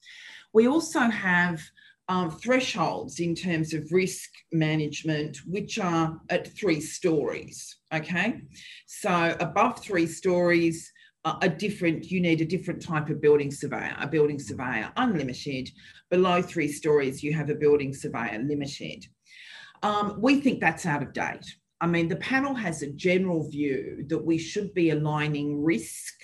We 0.53 0.68
also 0.68 1.01
have 1.01 1.62
um, 2.09 2.31
thresholds 2.31 3.19
in 3.19 3.35
terms 3.35 3.73
of 3.73 3.91
risk 3.91 4.29
management, 4.51 5.37
which 5.45 5.77
are 5.77 6.19
at 6.29 6.47
three 6.57 6.81
stories. 6.81 7.77
Okay, 7.93 8.41
so 8.87 9.37
above 9.39 9.79
three 9.79 10.07
stories, 10.07 10.91
uh, 11.23 11.37
a 11.41 11.49
different 11.49 12.09
you 12.09 12.19
need 12.19 12.41
a 12.41 12.45
different 12.45 12.81
type 12.81 13.09
of 13.09 13.21
building 13.21 13.51
surveyor, 13.51 13.95
a 13.99 14.07
building 14.07 14.39
surveyor 14.39 14.91
unlimited. 14.97 15.69
Below 16.09 16.41
three 16.41 16.67
stories, 16.67 17.23
you 17.23 17.33
have 17.33 17.51
a 17.51 17.55
building 17.55 17.93
surveyor 17.93 18.39
limited. 18.39 19.05
Um, 19.83 20.17
we 20.19 20.41
think 20.41 20.59
that's 20.59 20.87
out 20.87 21.03
of 21.03 21.13
date. 21.13 21.45
I 21.79 21.87
mean, 21.87 22.09
the 22.09 22.17
panel 22.17 22.55
has 22.55 22.81
a 22.81 22.91
general 22.91 23.49
view 23.49 24.03
that 24.07 24.25
we 24.25 24.37
should 24.37 24.73
be 24.73 24.89
aligning 24.89 25.63
risk 25.63 26.15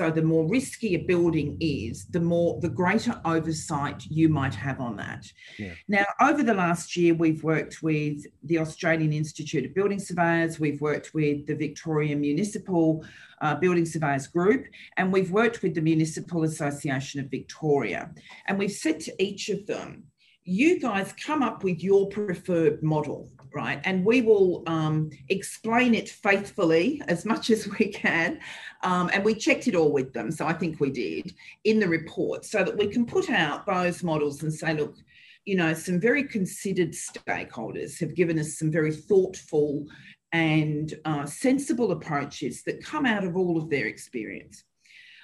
so 0.00 0.10
the 0.10 0.22
more 0.22 0.48
risky 0.48 0.94
a 0.94 0.98
building 1.00 1.58
is, 1.60 2.06
the 2.06 2.20
more 2.20 2.58
the 2.62 2.70
greater 2.70 3.20
oversight 3.26 4.02
you 4.08 4.30
might 4.30 4.54
have 4.54 4.80
on 4.80 4.96
that. 4.96 5.30
Yeah. 5.58 5.74
Now, 5.88 6.06
over 6.22 6.42
the 6.42 6.54
last 6.54 6.96
year, 6.96 7.12
we've 7.12 7.44
worked 7.44 7.82
with 7.82 8.24
the 8.44 8.56
Australian 8.56 9.12
Institute 9.12 9.66
of 9.66 9.74
Building 9.74 9.98
Surveyors, 9.98 10.58
we've 10.58 10.80
worked 10.80 11.12
with 11.12 11.46
the 11.46 11.54
Victorian 11.54 12.22
Municipal 12.22 13.04
uh, 13.42 13.56
Building 13.56 13.84
Surveyors 13.84 14.26
Group, 14.26 14.64
and 14.96 15.12
we've 15.12 15.32
worked 15.32 15.62
with 15.62 15.74
the 15.74 15.82
Municipal 15.82 16.44
Association 16.44 17.20
of 17.20 17.30
Victoria. 17.30 18.10
And 18.46 18.58
we've 18.58 18.72
said 18.72 19.00
to 19.00 19.22
each 19.22 19.50
of 19.50 19.66
them, 19.66 20.04
you 20.50 20.80
guys 20.80 21.14
come 21.24 21.44
up 21.44 21.62
with 21.62 21.80
your 21.80 22.08
preferred 22.08 22.82
model, 22.82 23.30
right? 23.54 23.80
And 23.84 24.04
we 24.04 24.20
will 24.20 24.64
um, 24.66 25.10
explain 25.28 25.94
it 25.94 26.08
faithfully 26.08 27.00
as 27.06 27.24
much 27.24 27.50
as 27.50 27.68
we 27.78 27.86
can. 27.86 28.40
Um, 28.82 29.10
and 29.12 29.24
we 29.24 29.36
checked 29.36 29.68
it 29.68 29.76
all 29.76 29.92
with 29.92 30.12
them. 30.12 30.32
So 30.32 30.48
I 30.48 30.52
think 30.52 30.80
we 30.80 30.90
did 30.90 31.34
in 31.62 31.78
the 31.78 31.86
report 31.86 32.44
so 32.44 32.64
that 32.64 32.76
we 32.76 32.88
can 32.88 33.06
put 33.06 33.30
out 33.30 33.64
those 33.64 34.02
models 34.02 34.42
and 34.42 34.52
say, 34.52 34.74
look, 34.74 34.96
you 35.44 35.54
know, 35.54 35.72
some 35.72 36.00
very 36.00 36.24
considered 36.24 36.94
stakeholders 36.94 38.00
have 38.00 38.16
given 38.16 38.36
us 38.36 38.58
some 38.58 38.72
very 38.72 38.92
thoughtful 38.92 39.86
and 40.32 40.94
uh, 41.04 41.26
sensible 41.26 41.92
approaches 41.92 42.64
that 42.64 42.84
come 42.84 43.06
out 43.06 43.22
of 43.22 43.36
all 43.36 43.56
of 43.56 43.70
their 43.70 43.86
experience. 43.86 44.64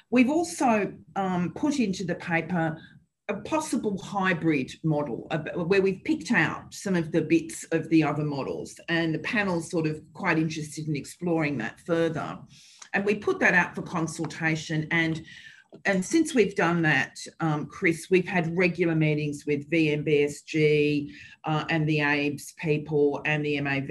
We've 0.09 0.31
also 0.31 0.93
um, 1.17 1.53
put 1.57 1.81
into 1.81 2.05
the 2.05 2.15
paper 2.15 2.79
a 3.29 3.35
possible 3.35 3.99
hybrid 3.99 4.71
model 4.85 5.29
where 5.55 5.83
we've 5.83 6.05
picked 6.05 6.31
out 6.31 6.73
some 6.73 6.95
of 6.95 7.11
the 7.11 7.23
bits 7.23 7.65
of 7.73 7.89
the 7.89 8.03
other 8.03 8.25
models 8.25 8.79
and 8.89 9.15
the 9.15 9.19
panel's 9.21 9.71
sort 9.71 9.87
of 9.87 10.01
quite 10.13 10.39
interested 10.39 10.87
in 10.87 10.95
exploring 10.95 11.59
that 11.59 11.81
further 11.81 12.39
and 12.95 13.05
we 13.05 13.17
put 13.17 13.41
that 13.41 13.53
out 13.53 13.75
for 13.75 13.83
consultation 13.83 14.87
and 14.93 15.23
and 15.85 16.05
since 16.05 16.35
we've 16.35 16.55
done 16.55 16.83
that, 16.83 17.19
um, 17.41 17.67
Chris, 17.67 18.09
we've 18.11 18.27
had 18.27 18.57
regular 18.57 18.95
meetings 18.95 19.45
with 19.47 19.69
VMBSG 19.71 21.11
uh, 21.45 21.65
and 21.69 21.89
the 21.89 21.99
AIBS 21.99 22.57
people 22.57 23.21
and 23.25 23.45
the 23.45 23.61
MAV 23.61 23.89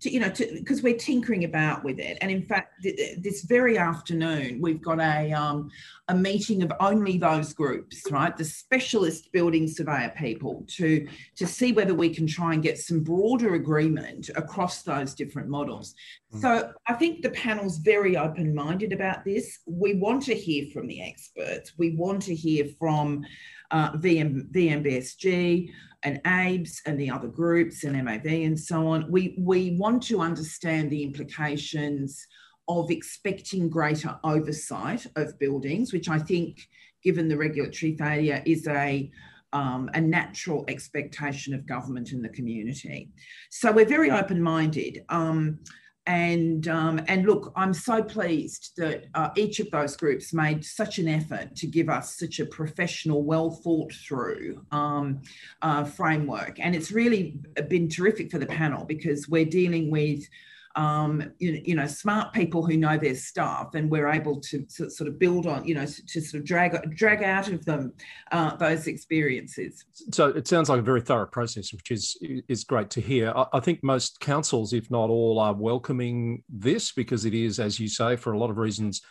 to, 0.00 0.10
you 0.10 0.20
know, 0.20 0.30
because 0.30 0.82
we're 0.82 0.96
tinkering 0.96 1.44
about 1.44 1.84
with 1.84 1.98
it. 1.98 2.18
And 2.20 2.30
in 2.30 2.42
fact, 2.42 2.82
th- 2.82 3.18
this 3.18 3.42
very 3.42 3.78
afternoon, 3.78 4.60
we've 4.60 4.82
got 4.82 5.00
a, 5.00 5.32
um, 5.32 5.70
a 6.12 6.14
meeting 6.14 6.62
of 6.62 6.70
only 6.78 7.16
those 7.16 7.54
groups, 7.54 8.02
right? 8.10 8.36
The 8.36 8.44
specialist 8.44 9.32
building 9.32 9.66
surveyor 9.66 10.12
people 10.14 10.62
to, 10.76 11.08
to 11.36 11.46
see 11.46 11.72
whether 11.72 11.94
we 11.94 12.14
can 12.14 12.26
try 12.26 12.52
and 12.52 12.62
get 12.62 12.78
some 12.78 13.00
broader 13.02 13.54
agreement 13.54 14.28
across 14.36 14.82
those 14.82 15.14
different 15.14 15.48
models. 15.48 15.94
Mm. 16.34 16.42
So 16.42 16.72
I 16.86 16.92
think 16.92 17.22
the 17.22 17.30
panel's 17.30 17.78
very 17.78 18.14
open 18.18 18.54
minded 18.54 18.92
about 18.92 19.24
this. 19.24 19.60
We 19.64 19.94
want 19.94 20.22
to 20.24 20.34
hear 20.34 20.66
from 20.70 20.86
the 20.86 21.02
experts, 21.02 21.72
we 21.78 21.96
want 21.96 22.20
to 22.24 22.34
hear 22.34 22.66
from 22.78 23.24
uh, 23.70 23.92
VM, 23.92 24.52
VMBSG 24.52 25.70
and 26.02 26.22
AIBS 26.24 26.82
and 26.84 27.00
the 27.00 27.08
other 27.08 27.28
groups 27.28 27.84
and 27.84 28.04
MAV 28.04 28.26
and 28.26 28.60
so 28.60 28.86
on. 28.88 29.10
We, 29.10 29.34
we 29.38 29.78
want 29.78 30.02
to 30.04 30.20
understand 30.20 30.90
the 30.90 31.04
implications 31.04 32.26
of 32.68 32.90
expecting 32.90 33.68
greater 33.68 34.18
oversight 34.24 35.06
of 35.16 35.38
buildings, 35.38 35.92
which 35.92 36.08
I 36.08 36.18
think, 36.18 36.68
given 37.02 37.28
the 37.28 37.36
regulatory 37.36 37.96
failure, 37.96 38.42
is 38.46 38.66
a 38.66 39.10
um, 39.52 39.90
a 39.94 40.00
natural 40.00 40.64
expectation 40.68 41.52
of 41.52 41.66
government 41.66 42.12
and 42.12 42.24
the 42.24 42.30
community. 42.30 43.10
So 43.50 43.70
we're 43.70 43.84
very 43.84 44.10
open 44.10 44.40
minded. 44.40 45.04
Um, 45.10 45.58
and 46.06 46.66
um, 46.66 47.00
and 47.06 47.24
look, 47.26 47.52
I'm 47.54 47.72
so 47.72 48.02
pleased 48.02 48.72
that 48.76 49.06
uh, 49.14 49.30
each 49.36 49.60
of 49.60 49.70
those 49.70 49.96
groups 49.96 50.32
made 50.32 50.64
such 50.64 50.98
an 50.98 51.06
effort 51.06 51.54
to 51.56 51.68
give 51.68 51.88
us 51.88 52.18
such 52.18 52.40
a 52.40 52.46
professional, 52.46 53.22
well 53.22 53.50
thought 53.50 53.92
through 53.92 54.66
um, 54.72 55.22
uh, 55.60 55.84
framework, 55.84 56.58
and 56.58 56.74
it's 56.74 56.90
really 56.90 57.38
been 57.68 57.88
terrific 57.88 58.32
for 58.32 58.38
the 58.38 58.46
panel 58.46 58.84
because 58.84 59.28
we're 59.28 59.44
dealing 59.44 59.92
with 59.92 60.24
um, 60.74 61.32
you, 61.38 61.60
you, 61.64 61.74
know, 61.74 61.86
smart 61.86 62.32
people 62.32 62.64
who 62.64 62.76
know 62.76 62.96
their 62.96 63.14
stuff, 63.14 63.74
and 63.74 63.90
we're 63.90 64.08
able 64.08 64.40
to, 64.40 64.62
to, 64.76 64.90
sort 64.90 65.08
of 65.08 65.18
build 65.18 65.46
on, 65.46 65.64
you 65.66 65.74
know, 65.74 65.84
to 65.84 66.20
sort 66.20 66.40
of 66.40 66.46
drag 66.46 66.96
drag 66.96 67.22
out 67.22 67.48
of 67.48 67.64
them 67.64 67.92
uh, 68.30 68.56
those 68.56 68.86
experiences. 68.86 69.84
So 70.12 70.28
it 70.28 70.48
sounds 70.48 70.68
like 70.68 70.78
a 70.78 70.82
very 70.82 71.00
thorough 71.00 71.26
process, 71.26 71.72
which 71.72 71.90
is 71.90 72.16
is 72.48 72.64
great 72.64 72.90
to 72.90 73.00
hear. 73.00 73.32
I, 73.34 73.46
I 73.54 73.60
think 73.60 73.82
most 73.82 74.20
councils, 74.20 74.72
if 74.72 74.90
not 74.90 75.10
all, 75.10 75.38
are 75.38 75.54
welcoming 75.54 76.42
this 76.48 76.92
because 76.92 77.24
it 77.24 77.34
is, 77.34 77.58
as 77.58 77.78
you 77.78 77.88
say, 77.88 78.16
for 78.16 78.32
a 78.32 78.38
lot 78.38 78.50
of 78.50 78.58
reasons 78.58 79.02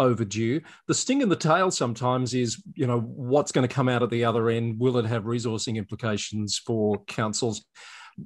overdue. 0.00 0.62
The 0.88 0.94
sting 0.94 1.20
in 1.20 1.28
the 1.28 1.36
tail 1.36 1.70
sometimes 1.70 2.34
is, 2.34 2.60
you 2.74 2.86
know, 2.86 3.00
what's 3.00 3.52
going 3.52 3.68
to 3.68 3.72
come 3.72 3.88
out 3.88 4.02
at 4.02 4.10
the 4.10 4.24
other 4.24 4.48
end? 4.48 4.80
Will 4.80 4.96
it 4.96 5.04
have 5.04 5.24
resourcing 5.24 5.76
implications 5.76 6.58
for 6.58 7.04
councils? 7.04 7.64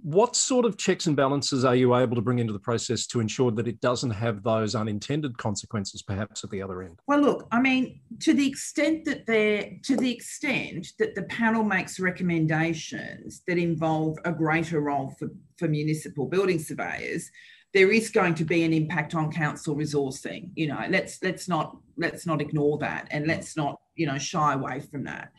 What 0.02 0.36
sort 0.36 0.64
of 0.64 0.76
checks 0.76 1.06
and 1.06 1.16
balances 1.16 1.64
are 1.64 1.76
you 1.76 1.94
able 1.94 2.16
to 2.16 2.22
bring 2.22 2.38
into 2.38 2.52
the 2.52 2.58
process 2.58 3.06
to 3.08 3.20
ensure 3.20 3.50
that 3.52 3.68
it 3.68 3.80
doesn't 3.80 4.10
have 4.10 4.42
those 4.42 4.74
unintended 4.74 5.36
consequences, 5.38 6.02
perhaps 6.02 6.44
at 6.44 6.50
the 6.50 6.62
other 6.62 6.82
end? 6.82 7.00
Well, 7.06 7.20
look, 7.20 7.48
I 7.52 7.60
mean, 7.60 8.00
to 8.20 8.34
the 8.34 8.46
extent 8.46 9.04
that 9.04 9.26
there, 9.26 9.70
to 9.84 9.96
the 9.96 10.10
extent 10.10 10.88
that 10.98 11.14
the 11.14 11.24
panel 11.24 11.64
makes 11.64 12.00
recommendations 12.00 13.42
that 13.46 13.58
involve 13.58 14.18
a 14.24 14.32
greater 14.32 14.80
role 14.80 15.14
for, 15.18 15.28
for 15.58 15.68
municipal 15.68 16.26
building 16.26 16.58
surveyors, 16.58 17.30
there 17.72 17.90
is 17.90 18.10
going 18.10 18.34
to 18.34 18.44
be 18.44 18.62
an 18.62 18.72
impact 18.72 19.14
on 19.14 19.32
council 19.32 19.76
resourcing. 19.76 20.50
You 20.54 20.68
know, 20.68 20.86
let's 20.88 21.18
let's 21.22 21.48
not 21.48 21.76
let's 21.96 22.24
not 22.24 22.40
ignore 22.40 22.78
that, 22.78 23.08
and 23.10 23.26
let's 23.26 23.56
not 23.56 23.80
you 23.96 24.06
know 24.06 24.18
shy 24.18 24.54
away 24.54 24.80
from 24.80 25.04
that 25.04 25.32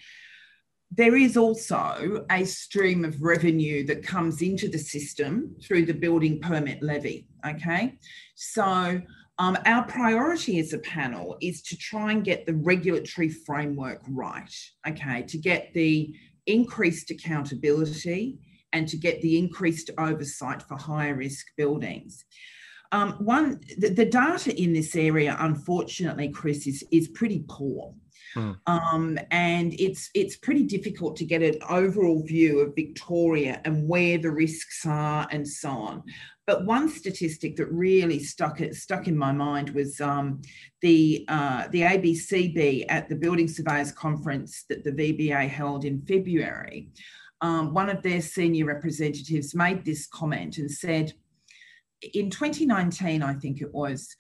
there 0.96 1.16
is 1.16 1.36
also 1.36 2.26
a 2.32 2.46
stream 2.46 3.04
of 3.04 3.22
revenue 3.22 3.86
that 3.86 4.06
comes 4.06 4.42
into 4.42 4.70
the 4.70 4.78
system 4.78 5.56
through 5.62 5.86
the 5.86 5.94
building 5.94 6.40
permit 6.40 6.82
levy. 6.82 7.28
Okay, 7.46 7.98
so 8.36 9.02
um, 9.38 9.58
our 9.66 9.84
priority 9.84 10.60
as 10.60 10.72
a 10.72 10.80
panel 10.80 11.38
is 11.42 11.62
to 11.64 11.78
try 11.78 12.14
and 12.14 12.24
get 12.24 12.46
the 12.46 12.54
regulatory 12.56 13.30
framework 13.30 14.02
right. 14.08 14.54
Okay, 14.88 15.24
to 15.24 15.38
get 15.38 15.74
the 15.74 16.16
increased 16.46 17.12
accountability 17.12 18.38
and 18.72 18.88
to 18.88 18.98
get 18.98 19.22
the 19.22 19.38
increased 19.38 19.90
oversight 19.98 20.62
for 20.64 20.78
higher 20.78 21.16
risk 21.16 21.46
buildings. 21.58 22.24
Um, 22.92 23.14
one, 23.14 23.62
the, 23.78 23.90
the, 23.90 24.06
data 24.06 24.56
in 24.62 24.74
this 24.74 24.96
area, 24.96 25.36
unfortunately, 25.40 26.30
Chris, 26.30 26.68
is, 26.68 26.84
is 26.92 27.08
pretty 27.08 27.44
poor. 27.48 27.94
Mm. 28.36 28.58
Um, 28.68 29.20
and 29.32 29.74
it's 29.80 30.10
it's 30.14 30.36
pretty 30.36 30.64
difficult 30.64 31.16
to 31.18 31.26
get 31.26 31.42
an 31.42 31.56
overall 31.70 32.22
view 32.24 32.60
of 32.60 32.76
Victoria 32.76 33.62
and 33.64 33.88
where 33.88 34.18
the 34.18 34.32
risks 34.32 34.86
are 34.86 35.28
and 35.32 35.48
so 35.48 35.70
on. 35.70 36.04
But 36.46 36.66
one 36.66 36.90
statistic 36.90 37.56
that 37.56 37.72
really 37.72 38.20
stuck 38.20 38.60
stuck 38.74 39.08
in 39.08 39.18
my 39.18 39.32
mind 39.32 39.70
was 39.72 40.00
um, 40.02 40.42
the 40.82 41.26
uh, 41.28 41.68
the 41.70 41.82
ABCB 41.82 42.86
at 42.90 43.10
the 43.10 43.16
Building 43.16 43.48
Surveyors 43.48 43.92
Conference 43.92 44.66
that 44.70 44.84
the 44.84 44.92
VBA 44.92 45.48
held 45.48 45.86
in 45.86 46.02
February. 46.02 46.90
Um, 47.42 47.74
one 47.74 47.90
of 47.90 48.02
their 48.02 48.22
senior 48.22 48.66
representatives 48.66 49.56
made 49.56 49.86
this 49.86 50.08
comment 50.08 50.58
and 50.58 50.72
said, 50.72 51.14
in 52.14 52.30
2019, 52.30 53.24
I 53.24 53.34
think 53.34 53.62
it 53.62 53.74
was, 53.74 54.16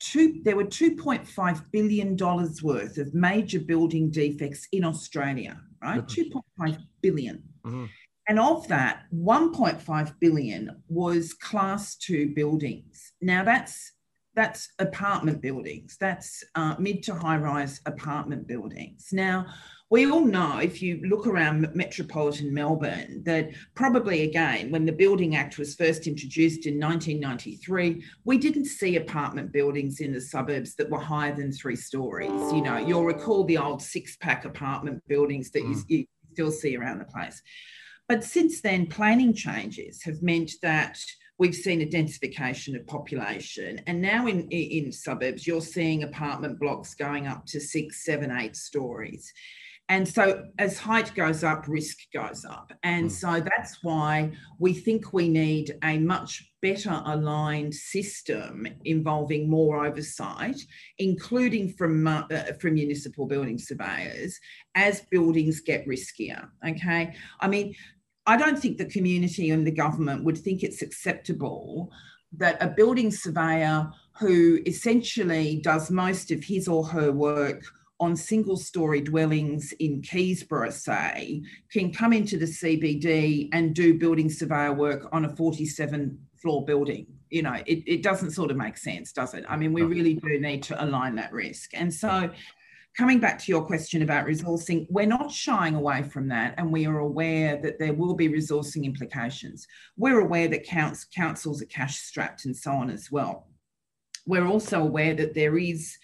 two, 0.00 0.40
there 0.42 0.56
were 0.56 0.64
2.5 0.64 1.70
billion 1.70 2.16
dollars 2.16 2.62
worth 2.62 2.98
of 2.98 3.14
major 3.14 3.60
building 3.60 4.10
defects 4.10 4.66
in 4.72 4.84
Australia, 4.84 5.60
right? 5.82 6.04
2.5 6.06 6.78
billion. 7.02 7.42
Mm-hmm. 7.64 7.86
And 8.28 8.38
of 8.38 8.68
that, 8.68 9.04
1.5 9.12 10.14
billion 10.20 10.82
was 10.88 11.34
class 11.34 11.96
two 11.96 12.32
buildings. 12.34 13.12
Now 13.20 13.44
that's 13.44 13.92
that's 14.40 14.70
apartment 14.78 15.42
buildings. 15.42 15.98
That's 16.00 16.42
uh, 16.54 16.74
mid 16.78 17.02
to 17.04 17.14
high 17.14 17.36
rise 17.36 17.82
apartment 17.84 18.46
buildings. 18.46 19.08
Now 19.12 19.46
we 19.90 20.10
all 20.10 20.24
know 20.24 20.58
if 20.58 20.80
you 20.80 21.02
look 21.04 21.26
around 21.26 21.68
metropolitan 21.74 22.54
Melbourne 22.54 23.22
that 23.24 23.50
probably 23.74 24.22
again 24.22 24.70
when 24.70 24.86
the 24.86 24.92
Building 24.92 25.36
Act 25.36 25.58
was 25.58 25.74
first 25.74 26.06
introduced 26.06 26.64
in 26.66 26.78
1993 26.78 28.02
we 28.24 28.38
didn't 28.38 28.66
see 28.66 28.96
apartment 28.96 29.52
buildings 29.52 30.00
in 30.00 30.12
the 30.12 30.20
suburbs 30.20 30.76
that 30.76 30.88
were 30.88 31.00
higher 31.00 31.34
than 31.34 31.50
three 31.50 31.74
stories 31.74 32.30
you 32.52 32.62
know 32.62 32.78
you'll 32.78 33.04
recall 33.04 33.42
the 33.44 33.58
old 33.58 33.82
six 33.82 34.16
pack 34.16 34.44
apartment 34.44 35.02
buildings 35.08 35.50
that 35.50 35.64
mm. 35.64 35.74
you, 35.88 35.98
you 35.98 36.06
still 36.32 36.52
see 36.52 36.76
around 36.76 36.98
the 37.00 37.04
place 37.04 37.42
but 38.10 38.24
since 38.24 38.60
then, 38.60 38.88
planning 38.88 39.32
changes 39.32 40.02
have 40.02 40.20
meant 40.20 40.50
that 40.62 40.98
we've 41.40 41.54
seen 41.54 41.80
a 41.80 41.86
densification 41.86 42.78
of 42.78 42.86
population. 42.86 43.80
And 43.86 44.00
now 44.02 44.26
in, 44.26 44.46
in 44.50 44.92
suburbs, 44.92 45.46
you're 45.46 45.62
seeing 45.62 46.02
apartment 46.02 46.60
blocks 46.60 46.94
going 46.94 47.26
up 47.26 47.46
to 47.46 47.58
six, 47.58 48.04
seven, 48.04 48.30
eight 48.30 48.54
stories. 48.54 49.32
And 49.88 50.06
so 50.06 50.44
as 50.58 50.78
height 50.78 51.12
goes 51.14 51.42
up, 51.42 51.66
risk 51.66 51.96
goes 52.12 52.44
up. 52.44 52.72
And 52.82 53.06
mm. 53.06 53.10
so 53.10 53.40
that's 53.40 53.78
why 53.82 54.32
we 54.58 54.74
think 54.74 55.14
we 55.14 55.30
need 55.30 55.74
a 55.82 55.98
much 55.98 56.46
better 56.60 57.02
aligned 57.06 57.74
system 57.74 58.68
involving 58.84 59.48
more 59.48 59.86
oversight, 59.86 60.60
including 60.98 61.72
from, 61.72 62.06
uh, 62.06 62.26
from 62.60 62.74
municipal 62.74 63.26
building 63.26 63.58
surveyors 63.58 64.38
as 64.74 65.00
buildings 65.10 65.60
get 65.60 65.88
riskier. 65.88 66.48
Okay. 66.68 67.14
I 67.40 67.48
mean, 67.48 67.74
I 68.26 68.36
don't 68.36 68.58
think 68.58 68.78
the 68.78 68.84
community 68.84 69.50
and 69.50 69.66
the 69.66 69.72
government 69.72 70.24
would 70.24 70.38
think 70.38 70.62
it's 70.62 70.82
acceptable 70.82 71.90
that 72.32 72.62
a 72.62 72.68
building 72.68 73.10
surveyor 73.10 73.90
who 74.18 74.60
essentially 74.66 75.60
does 75.62 75.90
most 75.90 76.30
of 76.30 76.44
his 76.44 76.68
or 76.68 76.86
her 76.86 77.10
work 77.10 77.64
on 77.98 78.16
single 78.16 78.56
story 78.56 79.00
dwellings 79.00 79.72
in 79.78 80.00
Keysborough, 80.00 80.72
say, 80.72 81.42
can 81.70 81.92
come 81.92 82.12
into 82.12 82.38
the 82.38 82.46
CBD 82.46 83.48
and 83.52 83.74
do 83.74 83.98
building 83.98 84.30
surveyor 84.30 84.72
work 84.72 85.08
on 85.12 85.26
a 85.26 85.36
47 85.36 86.18
floor 86.40 86.64
building. 86.64 87.06
You 87.28 87.42
know, 87.42 87.58
it, 87.66 87.82
it 87.86 88.02
doesn't 88.02 88.30
sort 88.30 88.50
of 88.50 88.56
make 88.56 88.78
sense, 88.78 89.12
does 89.12 89.34
it? 89.34 89.44
I 89.48 89.56
mean, 89.56 89.72
we 89.72 89.82
really 89.82 90.14
do 90.14 90.40
need 90.40 90.62
to 90.64 90.82
align 90.82 91.14
that 91.16 91.32
risk. 91.32 91.70
And 91.74 91.92
so 91.92 92.30
coming 92.96 93.20
back 93.20 93.38
to 93.38 93.52
your 93.52 93.64
question 93.64 94.02
about 94.02 94.26
resourcing, 94.26 94.86
we're 94.90 95.06
not 95.06 95.30
shying 95.30 95.74
away 95.74 96.02
from 96.02 96.28
that, 96.28 96.54
and 96.58 96.72
we 96.72 96.86
are 96.86 96.98
aware 96.98 97.56
that 97.62 97.78
there 97.78 97.94
will 97.94 98.14
be 98.14 98.28
resourcing 98.28 98.84
implications. 98.84 99.66
We're 99.96 100.20
aware 100.20 100.48
that 100.48 100.66
councils 100.66 101.62
are 101.62 101.66
cash 101.66 101.98
strapped 101.98 102.44
and 102.44 102.56
so 102.56 102.72
on 102.72 102.90
as 102.90 103.10
well. 103.10 103.48
We're 104.26 104.46
also 104.46 104.82
aware 104.82 105.14
that 105.14 105.34
there 105.34 105.56
is 105.56 105.96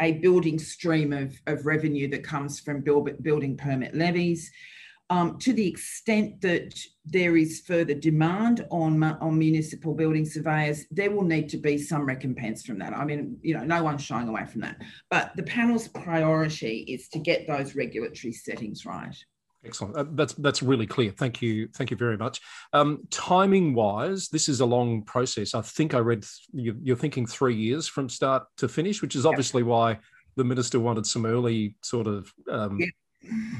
a 0.00 0.12
building 0.12 0.58
stream 0.58 1.12
of, 1.12 1.34
of 1.46 1.66
revenue 1.66 2.08
that 2.08 2.24
comes 2.24 2.60
from 2.60 2.80
build, 2.80 3.10
building 3.22 3.56
permit 3.56 3.94
levies. 3.94 4.50
Um, 5.10 5.38
to 5.40 5.52
the 5.52 5.68
extent 5.68 6.40
that 6.40 6.74
there 7.04 7.36
is 7.36 7.60
further 7.66 7.92
demand 7.92 8.66
on, 8.70 9.02
on 9.02 9.38
municipal 9.38 9.94
building 9.94 10.24
surveyors, 10.24 10.86
there 10.90 11.10
will 11.10 11.24
need 11.24 11.50
to 11.50 11.58
be 11.58 11.76
some 11.76 12.06
recompense 12.06 12.64
from 12.64 12.78
that. 12.78 12.94
I 12.94 13.04
mean, 13.04 13.36
you 13.42 13.54
know, 13.54 13.64
no 13.64 13.82
one's 13.82 14.02
shying 14.02 14.28
away 14.28 14.46
from 14.46 14.62
that. 14.62 14.80
But 15.10 15.36
the 15.36 15.42
panel's 15.42 15.88
priority 15.88 16.78
is 16.88 17.08
to 17.10 17.18
get 17.18 17.46
those 17.46 17.74
regulatory 17.74 18.32
settings 18.32 18.86
right. 18.86 19.14
Excellent. 19.66 19.96
Uh, 19.96 20.04
that's 20.12 20.34
that's 20.34 20.62
really 20.62 20.86
clear. 20.86 21.10
Thank 21.10 21.40
you. 21.40 21.68
Thank 21.74 21.90
you 21.90 21.96
very 21.96 22.18
much. 22.18 22.40
Um, 22.72 23.06
timing 23.10 23.74
wise, 23.74 24.28
this 24.28 24.48
is 24.48 24.60
a 24.60 24.66
long 24.66 25.02
process. 25.02 25.54
I 25.54 25.62
think 25.62 25.94
I 25.94 25.98
read 25.98 26.22
th- 26.22 26.76
you're 26.82 26.96
thinking 26.96 27.26
three 27.26 27.56
years 27.56 27.88
from 27.88 28.08
start 28.10 28.44
to 28.58 28.68
finish, 28.68 29.00
which 29.00 29.16
is 29.16 29.24
obviously 29.24 29.62
yep. 29.62 29.68
why 29.68 29.98
the 30.36 30.44
minister 30.44 30.80
wanted 30.80 31.06
some 31.06 31.24
early 31.24 31.76
sort 31.82 32.06
of 32.06 32.30
um, 32.50 32.78
yep 32.78 32.90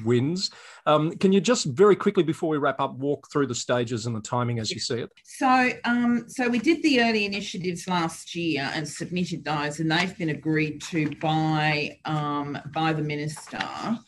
wins. 0.05 0.51
Um, 0.87 1.13
can 1.17 1.33
you 1.33 1.41
just 1.41 1.67
very 1.67 1.97
quickly 1.97 2.23
before 2.23 2.51
we 2.51 2.59
wrap 2.59 2.81
up 2.81 2.95
walk 2.95 3.31
through 3.33 3.47
the 3.47 3.55
stages 3.55 4.07
and 4.07 4.15
the 4.15 4.21
timing 4.21 4.59
as 4.59 4.71
you 4.71 4.79
see 4.79 5.01
it? 5.01 5.11
So, 5.25 5.71
um, 5.85 6.25
so 6.29 6.49
we 6.49 6.59
did 6.59 6.83
the 6.83 7.01
early 7.01 7.25
initiatives 7.25 7.89
last 7.89 8.35
year 8.35 8.71
and 8.75 8.87
submitted 8.87 9.45
those, 9.45 9.81
and 9.81 9.91
they've 9.91 10.17
been 10.19 10.31
agreed 10.31 10.83
to 10.83 11.11
by 11.17 11.99
um, 12.05 12.59
by 12.75 12.93
the 12.93 13.03
minister. 13.03 13.59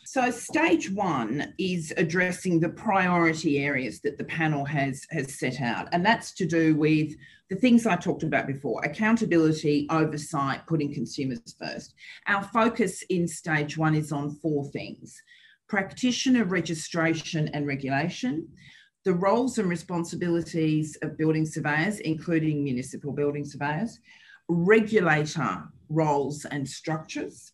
So, 0.05 0.29
stage 0.29 0.91
one 0.91 1.53
is 1.57 1.93
addressing 1.97 2.59
the 2.59 2.69
priority 2.69 3.59
areas 3.59 4.01
that 4.01 4.17
the 4.17 4.25
panel 4.25 4.65
has 4.65 5.05
has 5.11 5.39
set 5.39 5.61
out, 5.61 5.87
and 5.91 6.05
that's 6.05 6.31
to 6.33 6.45
do 6.45 6.75
with 6.75 7.13
the 7.49 7.55
things 7.55 7.85
I 7.85 7.95
talked 7.95 8.23
about 8.23 8.45
before 8.45 8.83
accountability, 8.83 9.87
oversight, 9.89 10.67
putting 10.67 10.93
consumers 10.93 11.55
first. 11.59 11.93
Our 12.27 12.43
focus 12.43 13.03
in 13.03 13.27
stage 13.27 13.77
one 13.77 13.95
is 13.95 14.11
on 14.11 14.35
four 14.41 14.65
things 14.65 15.21
practitioner 15.67 16.45
registration 16.45 17.49
and 17.49 17.67
regulation, 17.67 18.47
the 19.05 19.13
roles 19.13 19.57
and 19.57 19.69
responsibilities 19.69 20.97
of 21.01 21.17
building 21.17 21.45
surveyors, 21.45 21.99
including 21.99 22.63
municipal 22.63 23.11
building 23.11 23.45
surveyors, 23.45 23.99
regulator 24.49 25.63
roles 25.89 26.45
and 26.45 26.67
structures, 26.67 27.53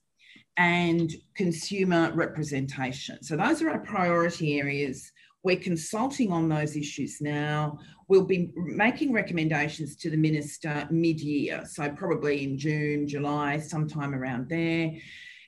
and 0.58 1.12
consumer 1.36 2.12
representation. 2.14 3.22
So, 3.24 3.36
those 3.36 3.62
are 3.62 3.70
our 3.70 3.80
priority 3.80 4.60
areas. 4.60 5.12
We're 5.44 5.58
consulting 5.58 6.32
on 6.32 6.48
those 6.48 6.78
issues 6.78 7.20
now. 7.20 7.80
We'll 8.08 8.26
be 8.26 8.52
making 8.56 9.12
recommendations 9.12 9.96
to 9.98 10.10
the 10.10 10.18
minister 10.18 10.88
mid 10.92 11.20
year, 11.20 11.64
so 11.66 11.90
probably 11.90 12.44
in 12.44 12.58
June, 12.58 13.08
July, 13.08 13.58
sometime 13.60 14.14
around 14.14 14.50
there 14.50 14.94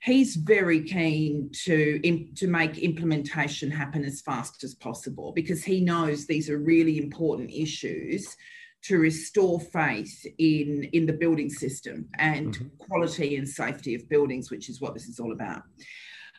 he's 0.05 0.35
very 0.35 0.81
keen 0.81 1.49
to 1.51 1.99
to 2.35 2.47
make 2.47 2.77
implementation 2.77 3.71
happen 3.71 4.05
as 4.05 4.21
fast 4.21 4.63
as 4.63 4.75
possible 4.75 5.33
because 5.33 5.63
he 5.63 5.81
knows 5.81 6.25
these 6.25 6.49
are 6.49 6.59
really 6.59 6.97
important 6.99 7.49
issues 7.51 8.37
to 8.83 8.99
restore 8.99 9.59
faith 9.59 10.25
in 10.37 10.83
in 10.93 11.05
the 11.05 11.13
building 11.13 11.49
system 11.49 12.07
and 12.19 12.55
mm-hmm. 12.55 12.67
quality 12.77 13.35
and 13.35 13.49
safety 13.49 13.95
of 13.95 14.07
buildings 14.07 14.51
which 14.51 14.69
is 14.69 14.79
what 14.79 14.93
this 14.93 15.07
is 15.07 15.19
all 15.19 15.33
about 15.33 15.63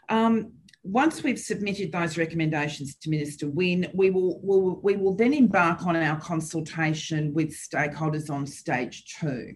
um, 0.08 0.52
once 0.84 1.24
we've 1.24 1.38
submitted 1.38 1.90
those 1.90 2.16
recommendations 2.16 2.94
to 2.94 3.10
Minister 3.10 3.48
Wynne, 3.48 3.88
we 3.92 4.10
will, 4.10 4.40
will, 4.40 4.80
we 4.82 4.94
will 4.94 5.16
then 5.16 5.34
embark 5.34 5.84
on 5.84 5.96
our 5.96 6.20
consultation 6.20 7.34
with 7.34 7.50
stakeholders 7.50 8.30
on 8.30 8.46
stage 8.46 9.04
two. 9.18 9.52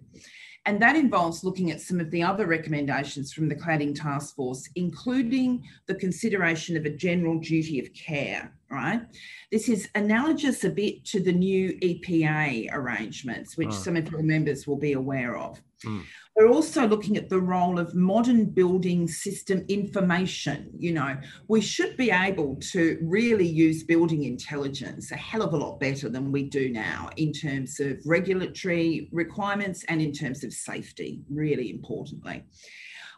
And 0.66 0.80
that 0.82 0.96
involves 0.96 1.42
looking 1.42 1.70
at 1.70 1.80
some 1.80 2.00
of 2.00 2.10
the 2.10 2.22
other 2.22 2.46
recommendations 2.46 3.32
from 3.32 3.48
the 3.48 3.54
cladding 3.54 3.94
task 3.94 4.34
force, 4.36 4.68
including 4.76 5.64
the 5.86 5.94
consideration 5.94 6.76
of 6.76 6.84
a 6.84 6.90
general 6.90 7.38
duty 7.38 7.80
of 7.80 7.92
care, 7.94 8.52
right? 8.70 9.02
This 9.50 9.68
is 9.68 9.88
analogous 9.94 10.64
a 10.64 10.70
bit 10.70 11.04
to 11.06 11.20
the 11.20 11.32
new 11.32 11.78
EPA 11.80 12.72
arrangements, 12.72 13.56
which 13.56 13.68
oh. 13.68 13.72
some 13.72 13.96
of 13.96 14.10
your 14.10 14.22
members 14.22 14.66
will 14.66 14.76
be 14.76 14.92
aware 14.92 15.36
of. 15.36 15.60
Mm. 15.84 16.04
We're 16.36 16.48
also 16.48 16.86
looking 16.86 17.16
at 17.16 17.28
the 17.28 17.40
role 17.40 17.78
of 17.78 17.94
modern 17.94 18.46
building 18.46 19.08
system 19.08 19.64
information. 19.68 20.70
You 20.78 20.92
know, 20.92 21.16
we 21.48 21.60
should 21.60 21.96
be 21.96 22.10
able 22.10 22.56
to 22.72 22.98
really 23.02 23.46
use 23.46 23.82
building 23.82 24.24
intelligence 24.24 25.10
a 25.10 25.16
hell 25.16 25.42
of 25.42 25.52
a 25.52 25.56
lot 25.56 25.80
better 25.80 26.08
than 26.08 26.32
we 26.32 26.44
do 26.44 26.70
now 26.70 27.10
in 27.16 27.32
terms 27.32 27.80
of 27.80 27.98
regulatory 28.06 29.08
requirements 29.12 29.84
and 29.88 30.00
in 30.00 30.12
terms 30.12 30.44
of 30.44 30.52
safety, 30.52 31.20
really 31.28 31.70
importantly. 31.70 32.44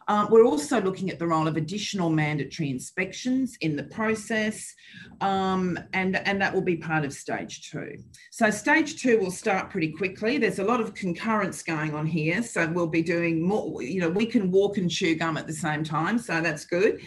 Um, 0.07 0.27
we're 0.29 0.45
also 0.45 0.81
looking 0.81 1.09
at 1.09 1.19
the 1.19 1.27
role 1.27 1.47
of 1.47 1.57
additional 1.57 2.09
mandatory 2.09 2.69
inspections 2.69 3.57
in 3.61 3.75
the 3.75 3.83
process, 3.83 4.73
um, 5.21 5.79
and, 5.93 6.15
and 6.27 6.41
that 6.41 6.53
will 6.53 6.61
be 6.61 6.77
part 6.77 7.05
of 7.05 7.13
stage 7.13 7.69
two. 7.69 7.97
So, 8.31 8.49
stage 8.49 9.01
two 9.01 9.19
will 9.19 9.31
start 9.31 9.69
pretty 9.69 9.91
quickly. 9.91 10.37
There's 10.37 10.59
a 10.59 10.63
lot 10.63 10.81
of 10.81 10.93
concurrence 10.93 11.63
going 11.63 11.93
on 11.93 12.05
here. 12.05 12.43
So, 12.43 12.67
we'll 12.67 12.87
be 12.87 13.03
doing 13.03 13.41
more, 13.41 13.81
you 13.81 14.01
know, 14.01 14.09
we 14.09 14.25
can 14.25 14.51
walk 14.51 14.77
and 14.77 14.89
chew 14.89 15.15
gum 15.15 15.37
at 15.37 15.47
the 15.47 15.53
same 15.53 15.83
time. 15.83 16.17
So, 16.17 16.41
that's 16.41 16.65
good. 16.65 17.01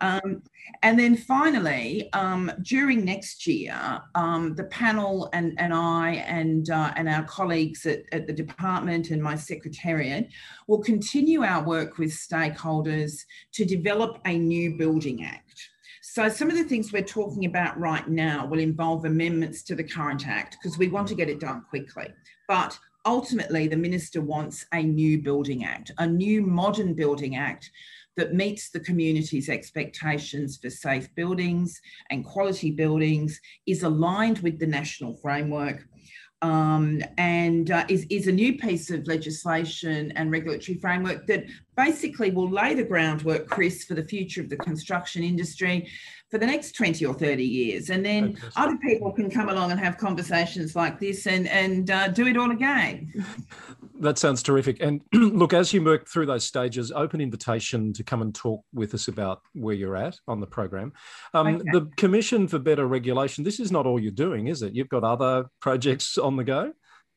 Um, 0.00 0.42
and 0.82 0.98
then 0.98 1.16
finally, 1.16 2.10
um, 2.12 2.50
during 2.62 3.04
next 3.04 3.46
year, 3.46 4.00
um, 4.14 4.54
the 4.54 4.64
panel 4.64 5.28
and, 5.32 5.52
and 5.58 5.74
I 5.74 6.12
and, 6.26 6.70
uh, 6.70 6.92
and 6.96 7.08
our 7.08 7.24
colleagues 7.24 7.84
at, 7.86 8.02
at 8.12 8.26
the 8.26 8.32
department 8.32 9.10
and 9.10 9.22
my 9.22 9.36
secretariat 9.36 10.28
will 10.68 10.80
continue 10.80 11.42
our 11.42 11.62
work 11.62 11.98
with 11.98 12.10
stakeholders 12.10 13.24
to 13.52 13.64
develop 13.64 14.20
a 14.24 14.38
new 14.38 14.76
building 14.76 15.24
act. 15.24 15.68
So, 16.02 16.28
some 16.28 16.50
of 16.50 16.56
the 16.56 16.64
things 16.64 16.92
we're 16.92 17.02
talking 17.02 17.44
about 17.44 17.78
right 17.78 18.08
now 18.08 18.46
will 18.46 18.58
involve 18.58 19.04
amendments 19.04 19.62
to 19.64 19.74
the 19.74 19.84
current 19.84 20.26
act 20.26 20.56
because 20.60 20.78
we 20.78 20.88
want 20.88 21.08
to 21.08 21.14
get 21.14 21.28
it 21.28 21.40
done 21.40 21.62
quickly. 21.68 22.08
But 22.48 22.78
ultimately, 23.04 23.68
the 23.68 23.76
minister 23.76 24.20
wants 24.20 24.66
a 24.72 24.82
new 24.82 25.20
building 25.20 25.64
act, 25.64 25.92
a 25.98 26.06
new 26.06 26.42
modern 26.42 26.94
building 26.94 27.36
act 27.36 27.70
that 28.16 28.34
meets 28.34 28.70
the 28.70 28.80
community's 28.80 29.48
expectations 29.48 30.58
for 30.58 30.70
safe 30.70 31.12
buildings 31.14 31.80
and 32.10 32.24
quality 32.24 32.70
buildings, 32.70 33.40
is 33.66 33.82
aligned 33.82 34.38
with 34.40 34.58
the 34.58 34.66
national 34.66 35.16
framework. 35.16 35.86
Um, 36.42 37.02
and 37.18 37.70
uh, 37.70 37.84
is, 37.90 38.06
is 38.08 38.26
a 38.26 38.32
new 38.32 38.56
piece 38.56 38.90
of 38.90 39.06
legislation 39.06 40.10
and 40.12 40.30
regulatory 40.30 40.78
framework 40.78 41.26
that 41.26 41.44
basically 41.76 42.30
will 42.30 42.48
lay 42.48 42.72
the 42.72 42.82
groundwork, 42.82 43.46
Chris, 43.46 43.84
for 43.84 43.92
the 43.92 44.04
future 44.04 44.40
of 44.40 44.48
the 44.48 44.56
construction 44.56 45.22
industry 45.22 45.86
for 46.30 46.38
the 46.38 46.46
next 46.46 46.72
20 46.72 47.04
or 47.04 47.12
30 47.12 47.44
years. 47.44 47.90
And 47.90 48.04
then 48.04 48.38
other 48.56 48.78
people 48.78 49.12
can 49.12 49.30
come 49.30 49.50
along 49.50 49.70
and 49.70 49.80
have 49.80 49.98
conversations 49.98 50.74
like 50.74 50.98
this 50.98 51.26
and, 51.26 51.46
and 51.48 51.90
uh, 51.90 52.08
do 52.08 52.26
it 52.26 52.38
all 52.38 52.52
again. 52.52 53.12
that 54.00 54.18
sounds 54.18 54.42
terrific. 54.42 54.78
And 54.80 55.02
look, 55.12 55.52
as 55.52 55.72
you 55.72 55.82
work 55.82 56.08
through 56.08 56.26
those 56.26 56.44
stages, 56.44 56.90
open 56.90 57.20
invitation 57.20 57.92
to 57.92 58.02
come 58.02 58.22
and 58.22 58.34
talk 58.34 58.64
with 58.72 58.94
us 58.94 59.08
about 59.08 59.42
where 59.54 59.74
you're 59.74 59.96
at 59.96 60.16
on 60.26 60.40
the 60.40 60.46
program. 60.46 60.92
Um, 61.34 61.56
okay. 61.56 61.64
The 61.72 61.90
Commission 61.96 62.48
for 62.48 62.58
Better 62.58 62.86
Regulation, 62.86 63.44
this 63.44 63.60
is 63.60 63.70
not 63.70 63.86
all 63.86 64.00
you're 64.00 64.10
doing, 64.10 64.48
is 64.48 64.62
it? 64.62 64.74
You've 64.74 64.88
got 64.88 65.04
other 65.04 65.46
projects 65.60 66.18
on 66.18 66.36
the 66.36 66.44
go? 66.44 66.72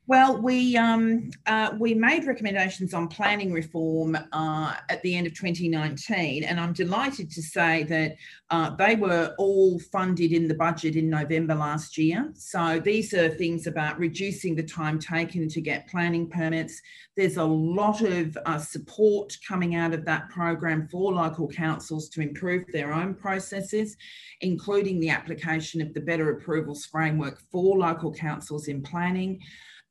Well, 0.05 0.41
we 0.41 0.75
um, 0.75 1.31
uh, 1.45 1.75
we 1.79 1.93
made 1.93 2.25
recommendations 2.25 2.93
on 2.93 3.07
planning 3.07 3.53
reform 3.53 4.17
uh, 4.33 4.75
at 4.89 5.01
the 5.01 5.15
end 5.15 5.27
of 5.27 5.33
2019, 5.33 6.43
and 6.43 6.59
I'm 6.59 6.73
delighted 6.73 7.31
to 7.31 7.41
say 7.41 7.83
that 7.83 8.17
uh, 8.49 8.75
they 8.75 8.97
were 8.97 9.33
all 9.37 9.79
funded 9.79 10.33
in 10.33 10.49
the 10.49 10.55
budget 10.55 10.97
in 10.97 11.09
November 11.09 11.55
last 11.55 11.97
year. 11.97 12.29
So 12.35 12.81
these 12.83 13.13
are 13.13 13.29
things 13.29 13.65
about 13.65 13.97
reducing 13.97 14.55
the 14.55 14.63
time 14.63 14.99
taken 14.99 15.47
to 15.47 15.61
get 15.61 15.87
planning 15.87 16.29
permits. 16.29 16.81
There's 17.15 17.37
a 17.37 17.45
lot 17.45 18.01
of 18.01 18.37
uh, 18.45 18.57
support 18.57 19.37
coming 19.47 19.75
out 19.75 19.93
of 19.93 20.03
that 20.03 20.29
program 20.29 20.89
for 20.91 21.13
local 21.13 21.47
councils 21.47 22.09
to 22.09 22.21
improve 22.21 22.65
their 22.73 22.91
own 22.91 23.13
processes, 23.13 23.95
including 24.41 24.99
the 24.99 25.11
application 25.11 25.81
of 25.81 25.93
the 25.93 26.01
Better 26.01 26.29
Approvals 26.31 26.85
Framework 26.87 27.39
for 27.53 27.77
local 27.77 28.13
councils 28.13 28.67
in 28.67 28.81
planning. 28.81 29.39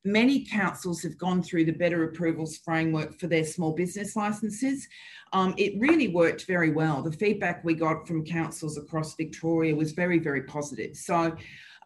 Many 0.05 0.45
councils 0.45 1.03
have 1.03 1.17
gone 1.17 1.43
through 1.43 1.65
the 1.65 1.73
better 1.73 2.03
approvals 2.05 2.57
framework 2.59 3.21
for 3.21 3.29
their 3.29 3.45
small 3.45 3.73
business 3.73 4.17
licenses. 4.17 4.89
Um, 5.33 5.55
it 5.57 5.81
really 5.81 6.09
worked 6.09 6.47
very 6.47 6.71
well. 6.71 7.03
The 7.03 7.13
feedback 7.13 7.65
we 7.65 7.75
got 7.75 8.07
from 8.09 8.25
councils 8.25 8.77
across 8.77 9.15
Victoria 9.15 9.77
was 9.77 9.93
very, 9.93 10.19
very 10.19 10.43
positive. 10.43 10.97
So 10.97 11.37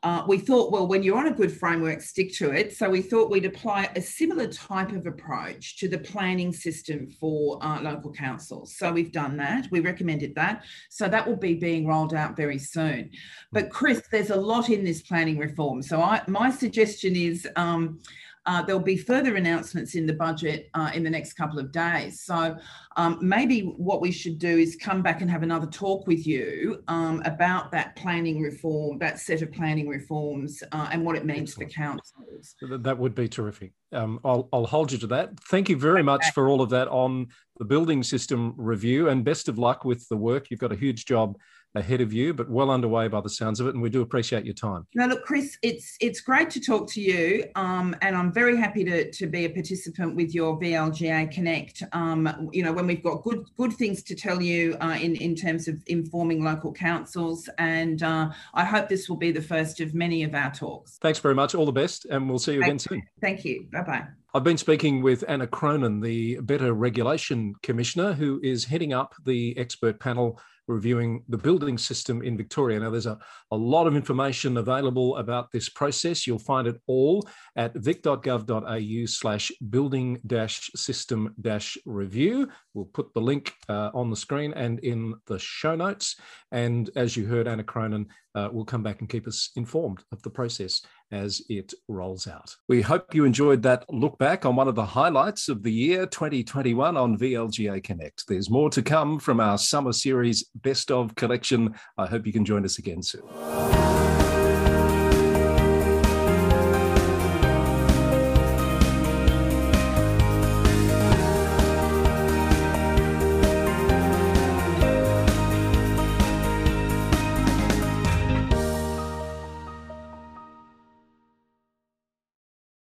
uh, 0.06 0.24
we 0.28 0.38
thought, 0.38 0.70
well, 0.70 0.86
when 0.86 1.02
you're 1.02 1.18
on 1.18 1.26
a 1.26 1.32
good 1.32 1.50
framework, 1.50 2.00
stick 2.00 2.32
to 2.32 2.52
it. 2.52 2.76
So 2.76 2.88
we 2.88 3.02
thought 3.02 3.28
we'd 3.28 3.44
apply 3.44 3.90
a 3.96 4.00
similar 4.00 4.46
type 4.46 4.92
of 4.92 5.04
approach 5.04 5.78
to 5.78 5.88
the 5.88 5.98
planning 5.98 6.52
system 6.52 7.08
for 7.18 7.58
uh, 7.60 7.80
local 7.82 8.12
councils. 8.12 8.76
So 8.76 8.92
we've 8.92 9.10
done 9.10 9.36
that. 9.38 9.66
We 9.72 9.80
recommended 9.80 10.32
that. 10.36 10.62
So 10.90 11.08
that 11.08 11.26
will 11.26 11.36
be 11.36 11.54
being 11.54 11.88
rolled 11.88 12.14
out 12.14 12.36
very 12.36 12.60
soon. 12.60 13.10
But 13.50 13.70
Chris, 13.70 14.00
there's 14.12 14.30
a 14.30 14.36
lot 14.36 14.70
in 14.70 14.84
this 14.84 15.02
planning 15.02 15.38
reform. 15.38 15.82
So 15.82 16.00
I, 16.00 16.22
my 16.28 16.52
suggestion 16.52 17.16
is. 17.16 17.48
Um, 17.56 18.00
uh, 18.46 18.62
there'll 18.62 18.80
be 18.80 18.96
further 18.96 19.36
announcements 19.36 19.94
in 19.94 20.06
the 20.06 20.12
budget 20.12 20.70
uh, 20.74 20.90
in 20.94 21.02
the 21.02 21.10
next 21.10 21.34
couple 21.34 21.58
of 21.58 21.72
days. 21.72 22.22
So 22.22 22.56
um, 22.96 23.18
maybe 23.20 23.62
what 23.62 24.00
we 24.00 24.12
should 24.12 24.38
do 24.38 24.56
is 24.56 24.76
come 24.76 25.02
back 25.02 25.20
and 25.20 25.30
have 25.30 25.42
another 25.42 25.66
talk 25.66 26.06
with 26.06 26.26
you 26.26 26.82
um, 26.88 27.22
about 27.24 27.70
that 27.72 27.96
planning 27.96 28.40
reform, 28.40 28.98
that 28.98 29.18
set 29.18 29.42
of 29.42 29.52
planning 29.52 29.88
reforms, 29.88 30.62
uh, 30.72 30.88
and 30.92 31.04
what 31.04 31.16
it 31.16 31.26
means 31.26 31.50
Excellent. 31.50 31.72
for 31.72 31.78
councils. 31.78 32.54
That 32.62 32.96
would 32.96 33.14
be 33.14 33.28
terrific. 33.28 33.72
Um, 33.92 34.20
I'll, 34.24 34.48
I'll, 34.52 34.66
hold 34.66 34.92
you 34.92 34.98
to 34.98 35.06
that. 35.08 35.38
Thank 35.48 35.68
you 35.68 35.76
very 35.76 36.02
much 36.02 36.24
for 36.34 36.48
all 36.48 36.60
of 36.60 36.70
that 36.70 36.88
on 36.88 37.28
the 37.58 37.64
building 37.64 38.02
system 38.02 38.54
review, 38.56 39.08
and 39.08 39.24
best 39.24 39.48
of 39.48 39.58
luck 39.58 39.84
with 39.84 40.08
the 40.08 40.16
work. 40.16 40.50
You've 40.50 40.60
got 40.60 40.72
a 40.72 40.76
huge 40.76 41.04
job 41.04 41.36
ahead 41.76 42.00
of 42.00 42.12
you, 42.12 42.34
but 42.34 42.48
well 42.48 42.70
underway 42.70 43.06
by 43.06 43.20
the 43.20 43.28
sounds 43.28 43.60
of 43.60 43.66
it. 43.66 43.74
And 43.74 43.82
we 43.82 43.90
do 43.90 44.00
appreciate 44.00 44.44
your 44.44 44.54
time. 44.54 44.86
Now, 44.94 45.06
look, 45.06 45.24
Chris, 45.24 45.56
it's 45.62 45.96
it's 46.00 46.20
great 46.20 46.50
to 46.50 46.60
talk 46.60 46.88
to 46.92 47.00
you, 47.00 47.44
um, 47.54 47.94
and 48.02 48.16
I'm 48.16 48.32
very 48.32 48.56
happy 48.56 48.82
to, 48.84 49.10
to 49.10 49.26
be 49.26 49.44
a 49.44 49.50
participant 49.50 50.16
with 50.16 50.34
your 50.34 50.58
VLGA 50.58 51.30
Connect. 51.30 51.82
Um, 51.92 52.48
you 52.52 52.62
know, 52.62 52.72
when 52.72 52.86
we've 52.86 53.02
got 53.02 53.22
good 53.22 53.44
good 53.56 53.74
things 53.74 54.02
to 54.04 54.14
tell 54.14 54.42
you 54.42 54.76
uh, 54.80 54.98
in 55.00 55.14
in 55.16 55.34
terms 55.34 55.68
of 55.68 55.82
informing 55.86 56.42
local 56.42 56.72
councils, 56.72 57.48
and 57.58 58.02
uh, 58.02 58.30
I 58.54 58.64
hope 58.64 58.88
this 58.88 59.08
will 59.08 59.16
be 59.16 59.30
the 59.30 59.42
first 59.42 59.80
of 59.80 59.94
many 59.94 60.22
of 60.22 60.34
our 60.34 60.50
talks. 60.52 60.98
Thanks 60.98 61.18
very 61.18 61.34
much. 61.34 61.54
All 61.54 61.66
the 61.66 61.72
best, 61.72 62.06
and 62.06 62.28
we'll 62.28 62.38
see 62.38 62.54
you 62.54 62.60
Thank 62.60 62.70
again 62.70 62.78
soon. 62.78 63.02
Thank 63.20 63.44
you. 63.44 63.66
Bye 63.70 63.82
bye. 63.82 64.06
I've 64.34 64.44
been 64.44 64.58
speaking 64.58 65.00
with 65.00 65.24
Anna 65.28 65.46
Cronin, 65.46 66.00
the 66.00 66.38
Better 66.40 66.74
Regulation 66.74 67.54
Commissioner, 67.62 68.12
who 68.12 68.38
is 68.42 68.66
heading 68.66 68.92
up 68.92 69.14
the 69.24 69.56
expert 69.56 69.98
panel 69.98 70.38
reviewing 70.68 71.22
the 71.28 71.38
building 71.38 71.78
system 71.78 72.22
in 72.22 72.36
Victoria. 72.36 72.80
Now, 72.80 72.90
there's 72.90 73.06
a, 73.06 73.18
a 73.50 73.56
lot 73.56 73.86
of 73.86 73.96
information 73.96 74.56
available 74.56 75.16
about 75.16 75.50
this 75.52 75.68
process. 75.68 76.26
You'll 76.26 76.38
find 76.38 76.66
it 76.66 76.80
all 76.86 77.28
at 77.56 77.74
vic.gov.au 77.74 79.06
slash 79.06 79.52
building 79.70 80.18
dash 80.26 80.70
system 80.74 81.34
dash 81.40 81.78
review. 81.86 82.48
We'll 82.74 82.86
put 82.86 83.12
the 83.14 83.20
link 83.20 83.54
uh, 83.68 83.90
on 83.94 84.10
the 84.10 84.16
screen 84.16 84.52
and 84.54 84.78
in 84.80 85.14
the 85.26 85.38
show 85.38 85.76
notes. 85.76 86.16
And 86.52 86.90
as 86.96 87.16
you 87.16 87.26
heard, 87.26 87.48
Anna 87.48 87.64
Cronin 87.64 88.06
uh, 88.34 88.48
will 88.52 88.64
come 88.64 88.82
back 88.82 89.00
and 89.00 89.08
keep 89.08 89.26
us 89.26 89.50
informed 89.56 90.04
of 90.12 90.22
the 90.22 90.30
process 90.30 90.82
as 91.12 91.42
it 91.48 91.72
rolls 91.88 92.26
out. 92.26 92.54
We 92.68 92.82
hope 92.82 93.14
you 93.14 93.24
enjoyed 93.24 93.62
that 93.62 93.84
look 93.88 94.18
back 94.18 94.44
on 94.44 94.56
one 94.56 94.68
of 94.68 94.74
the 94.74 94.84
highlights 94.84 95.48
of 95.48 95.62
the 95.62 95.72
year 95.72 96.06
2021 96.06 96.96
on 96.96 97.18
VLGA 97.18 97.82
Connect. 97.82 98.26
There's 98.26 98.50
more 98.50 98.70
to 98.70 98.82
come 98.82 99.18
from 99.18 99.40
our 99.40 99.58
summer 99.58 99.92
series 99.92 100.44
Best 100.54 100.90
of 100.90 101.14
collection. 101.14 101.74
I 101.96 102.06
hope 102.06 102.26
you 102.26 102.32
can 102.32 102.44
join 102.44 102.64
us 102.64 102.78
again 102.78 103.02
soon. 103.02 103.22